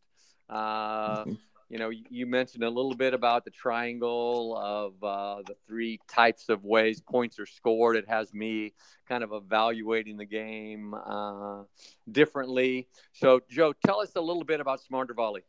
Uh, 0.49 1.23
mm-hmm 1.23 1.33
you 1.69 1.79
know, 1.79 1.91
you 1.91 2.27
mentioned 2.27 2.63
a 2.63 2.71
little 2.71 2.95
bit 2.95 3.13
about 3.13 3.45
the 3.45 3.51
triangle 3.51 4.57
of 4.57 5.03
uh, 5.03 5.43
the 5.47 5.57
three 5.67 5.99
types 6.09 6.49
of 6.49 6.65
ways 6.65 7.01
points 7.01 7.39
are 7.39 7.47
scored. 7.47 7.97
It 7.97 8.09
has 8.09 8.33
me 8.33 8.73
kind 9.09 9.25
of 9.25 9.33
evaluating 9.33 10.17
the 10.17 10.25
game 10.25 10.95
uh, 10.95 11.63
differently. 12.11 12.89
So, 13.13 13.41
Joe, 13.51 13.75
tell 13.85 14.01
us 14.01 14.13
a 14.17 14.21
little 14.21 14.45
bit 14.45 14.61
about 14.61 14.81
Smarter 14.81 15.15
Volley. 15.15 15.43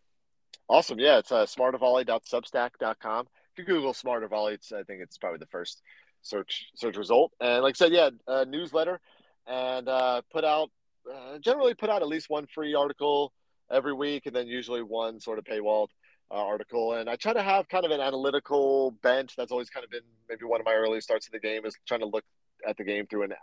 Awesome. 0.68 1.00
Yeah, 1.00 1.20
it's 1.20 1.32
uh, 1.32 1.46
smartervolley.substack.com. 1.46 3.28
If 3.54 3.60
you 3.60 3.64
Google 3.66 3.94
Smarter 3.94 4.28
Volley, 4.28 4.56
it's, 4.56 4.72
I 4.72 4.84
think 4.84 5.02
it's 5.02 5.18
probably 5.18 5.40
the 5.40 5.46
first 5.48 5.82
search 6.24 6.68
search 6.76 6.98
result. 6.98 7.32
And 7.40 7.64
like 7.64 7.76
I 7.76 7.78
said, 7.78 7.92
yeah, 7.92 8.10
newsletter 8.46 9.00
and 9.48 9.88
uh, 9.88 10.22
put 10.32 10.44
out 10.44 10.70
uh, 11.12 11.40
generally 11.40 11.74
put 11.74 11.90
out 11.90 12.02
at 12.02 12.08
least 12.08 12.30
one 12.30 12.46
free 12.48 12.76
article 12.76 13.34
every 13.72 13.94
week, 13.94 14.26
and 14.26 14.36
then 14.36 14.48
usually 14.48 14.82
one 14.82 15.20
sort 15.20 15.40
of 15.40 15.46
paywalled 15.46 15.88
uh, 16.32 16.36
article. 16.36 16.94
And 16.94 17.10
I 17.10 17.16
try 17.16 17.34
to 17.34 17.42
have 17.42 17.68
kind 17.70 17.86
of 17.86 17.92
an 17.92 18.02
analytical 18.02 18.92
bent. 19.02 19.34
That's 19.38 19.52
always 19.52 19.70
kind 19.70 19.84
of 19.84 19.90
been 19.90 20.02
maybe 20.30 20.46
one 20.46 20.60
of 20.60 20.66
my 20.66 20.74
early 20.74 21.02
starts 21.02 21.28
of 21.28 21.34
the 21.34 21.40
game 21.40 21.66
is 21.66 21.76
trying 21.88 22.02
to 22.02 22.08
look 22.08 22.24
at 22.68 22.78
the 22.78 22.84
game 22.84 23.06
through 23.08 23.24
an 23.24 23.34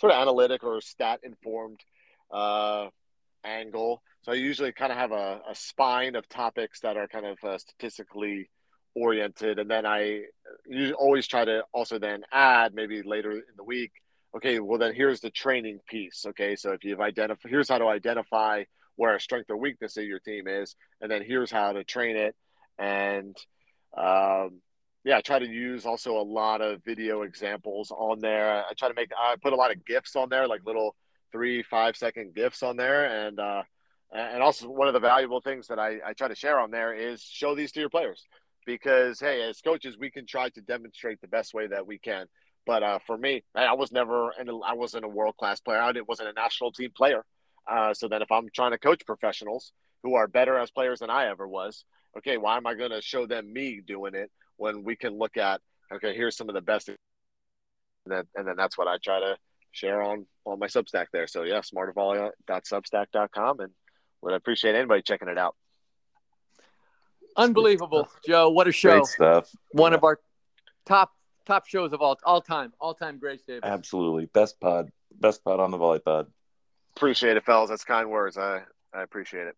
sort 0.00 0.12
of 0.12 0.20
analytic 0.20 0.64
or 0.64 0.80
stat 0.80 1.20
informed 1.22 1.80
uh, 2.32 2.88
angle. 3.44 4.02
So 4.22 4.32
I 4.32 4.36
usually 4.36 4.72
kind 4.72 4.92
of 4.92 4.98
have 4.98 5.12
a, 5.12 5.40
a, 5.48 5.54
spine 5.54 6.14
of 6.14 6.28
topics 6.28 6.80
that 6.80 6.96
are 6.96 7.08
kind 7.08 7.26
of 7.26 7.38
uh, 7.44 7.58
statistically 7.58 8.48
oriented, 8.94 9.58
and 9.58 9.70
then 9.70 9.84
I 9.84 10.22
always 10.98 11.26
try 11.26 11.44
to 11.44 11.64
also 11.72 11.98
then 11.98 12.22
add 12.32 12.74
maybe 12.74 13.02
later 13.02 13.32
in 13.32 13.42
the 13.56 13.64
week. 13.64 13.92
Okay, 14.36 14.60
well 14.60 14.78
then 14.78 14.94
here's 14.94 15.20
the 15.20 15.30
training 15.30 15.80
piece. 15.88 16.24
Okay, 16.26 16.56
so 16.56 16.72
if 16.72 16.84
you've 16.84 17.00
identified, 17.00 17.50
here's 17.50 17.68
how 17.68 17.78
to 17.78 17.86
identify 17.86 18.64
where 18.96 19.14
a 19.14 19.20
strength 19.20 19.50
or 19.50 19.56
weakness 19.56 19.96
of 19.96 20.04
your 20.04 20.18
team 20.20 20.46
is, 20.46 20.76
and 21.00 21.10
then 21.10 21.22
here's 21.22 21.50
how 21.50 21.72
to 21.72 21.84
train 21.84 22.16
it. 22.16 22.34
And 22.78 23.36
um, 23.96 24.60
yeah, 25.04 25.18
I 25.18 25.20
try 25.20 25.38
to 25.38 25.46
use 25.46 25.84
also 25.84 26.16
a 26.16 26.22
lot 26.22 26.60
of 26.60 26.82
video 26.84 27.22
examples 27.22 27.90
on 27.90 28.20
there. 28.20 28.64
I 28.64 28.72
try 28.78 28.88
to 28.88 28.94
make 28.94 29.10
I 29.18 29.36
put 29.42 29.52
a 29.52 29.56
lot 29.56 29.72
of 29.72 29.84
gifs 29.84 30.16
on 30.16 30.28
there, 30.28 30.46
like 30.46 30.64
little 30.64 30.94
three 31.32 31.62
five 31.62 31.96
second 31.96 32.34
gifs 32.34 32.62
on 32.62 32.76
there, 32.76 33.26
and 33.26 33.38
uh, 33.38 33.62
and 34.12 34.42
also 34.42 34.68
one 34.68 34.88
of 34.88 34.94
the 34.94 35.00
valuable 35.00 35.40
things 35.40 35.66
that 35.68 35.78
I, 35.78 35.98
I 36.06 36.12
try 36.12 36.28
to 36.28 36.34
share 36.34 36.60
on 36.60 36.70
there 36.70 36.94
is 36.94 37.22
show 37.22 37.54
these 37.54 37.72
to 37.72 37.80
your 37.80 37.88
players 37.88 38.26
because 38.66 39.18
hey, 39.18 39.42
as 39.42 39.60
coaches, 39.60 39.96
we 39.98 40.10
can 40.10 40.26
try 40.26 40.48
to 40.50 40.60
demonstrate 40.60 41.20
the 41.20 41.28
best 41.28 41.54
way 41.54 41.66
that 41.66 41.86
we 41.86 41.98
can. 41.98 42.26
But 42.64 42.82
uh, 42.82 42.98
for 43.06 43.18
me, 43.18 43.42
I 43.54 43.74
was 43.74 43.90
never, 43.90 44.30
and 44.38 44.48
I 44.64 44.74
wasn't 44.74 45.04
a 45.04 45.08
world 45.08 45.36
class 45.36 45.60
player. 45.60 45.80
I 45.80 45.92
wasn't 46.06 46.28
a 46.28 46.32
national 46.32 46.70
team 46.70 46.90
player. 46.96 47.24
Uh, 47.70 47.94
so 47.94 48.08
then, 48.08 48.22
if 48.22 48.30
I'm 48.30 48.48
trying 48.54 48.72
to 48.72 48.78
coach 48.78 49.02
professionals 49.06 49.72
who 50.02 50.14
are 50.14 50.26
better 50.26 50.58
as 50.58 50.70
players 50.70 51.00
than 51.00 51.10
I 51.10 51.28
ever 51.28 51.46
was, 51.46 51.84
okay, 52.18 52.36
why 52.36 52.56
am 52.56 52.66
I 52.66 52.74
going 52.74 52.90
to 52.90 53.00
show 53.00 53.26
them 53.26 53.52
me 53.52 53.80
doing 53.86 54.14
it 54.14 54.30
when 54.56 54.82
we 54.82 54.96
can 54.96 55.16
look 55.16 55.36
at 55.36 55.60
okay, 55.94 56.14
here's 56.14 56.36
some 56.36 56.48
of 56.48 56.54
the 56.54 56.60
best, 56.60 56.88
and 56.88 56.96
then, 58.06 58.24
and 58.34 58.46
then 58.46 58.56
that's 58.56 58.78
what 58.78 58.88
I 58.88 58.96
try 59.02 59.20
to 59.20 59.36
share 59.72 60.02
on 60.02 60.26
on 60.44 60.58
my 60.58 60.66
Substack 60.66 61.06
there. 61.12 61.26
So 61.26 61.42
yeah, 61.42 61.60
smartervolley.substack.com, 61.60 63.60
and 63.60 63.72
would 64.22 64.34
appreciate 64.34 64.74
anybody 64.74 65.02
checking 65.02 65.28
it 65.28 65.38
out. 65.38 65.56
Unbelievable, 67.36 68.08
Joe! 68.26 68.50
What 68.50 68.68
a 68.68 68.72
show! 68.72 69.00
Great 69.00 69.06
stuff. 69.06 69.50
One 69.72 69.92
yeah. 69.92 69.98
of 69.98 70.04
our 70.04 70.18
top 70.84 71.12
top 71.46 71.66
shows 71.66 71.92
of 71.92 72.00
all 72.00 72.18
all 72.24 72.40
time, 72.40 72.72
all 72.80 72.94
time 72.94 73.18
greats, 73.18 73.42
David. 73.46 73.64
Absolutely, 73.64 74.26
best 74.26 74.60
pod, 74.60 74.90
best 75.18 75.44
pod 75.44 75.60
on 75.60 75.70
the 75.70 75.78
Volley 75.78 76.00
Pod. 76.00 76.26
Appreciate 76.96 77.36
it, 77.36 77.44
fellas. 77.44 77.70
That's 77.70 77.84
kind 77.84 78.10
words. 78.10 78.38
I 78.38 78.62
I 78.92 79.02
appreciate 79.02 79.46
it. 79.46 79.56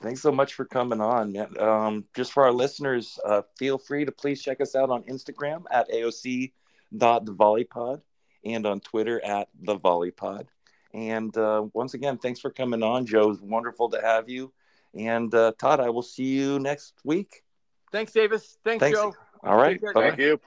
Thanks 0.00 0.20
so 0.20 0.30
much 0.30 0.52
for 0.54 0.66
coming 0.66 1.00
on, 1.00 1.32
man. 1.32 1.58
Um, 1.58 2.04
just 2.14 2.32
for 2.32 2.44
our 2.44 2.52
listeners, 2.52 3.18
uh, 3.24 3.42
feel 3.58 3.78
free 3.78 4.04
to 4.04 4.12
please 4.12 4.40
check 4.42 4.60
us 4.60 4.76
out 4.76 4.90
on 4.90 5.02
Instagram 5.04 5.64
at 5.70 5.90
aoc.thevolleypod 5.90 8.02
and 8.44 8.66
on 8.66 8.80
Twitter 8.80 9.24
at 9.24 9.48
the 9.62 9.76
Volleypod. 9.76 10.48
And 10.92 11.34
uh, 11.36 11.66
once 11.72 11.94
again, 11.94 12.18
thanks 12.18 12.40
for 12.40 12.50
coming 12.50 12.82
on, 12.82 13.06
Joe. 13.06 13.30
It's 13.30 13.40
wonderful 13.40 13.88
to 13.90 14.00
have 14.00 14.28
you. 14.28 14.52
And 14.94 15.32
uh, 15.34 15.52
Tod, 15.58 15.80
I 15.80 15.90
will 15.90 16.02
see 16.02 16.24
you 16.24 16.58
next 16.58 16.94
week. 17.04 17.44
Thanks, 17.92 18.12
Davis. 18.12 18.58
Thanks, 18.64 18.82
thanks. 18.82 18.98
Joe. 18.98 19.14
All 19.42 19.56
right. 19.56 19.80
Thank 19.94 20.18
you. 20.18 20.40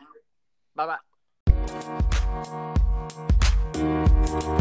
Bye 0.76 0.98
bye. 1.46 2.76
Thank 4.30 4.60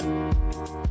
you. 0.00 0.85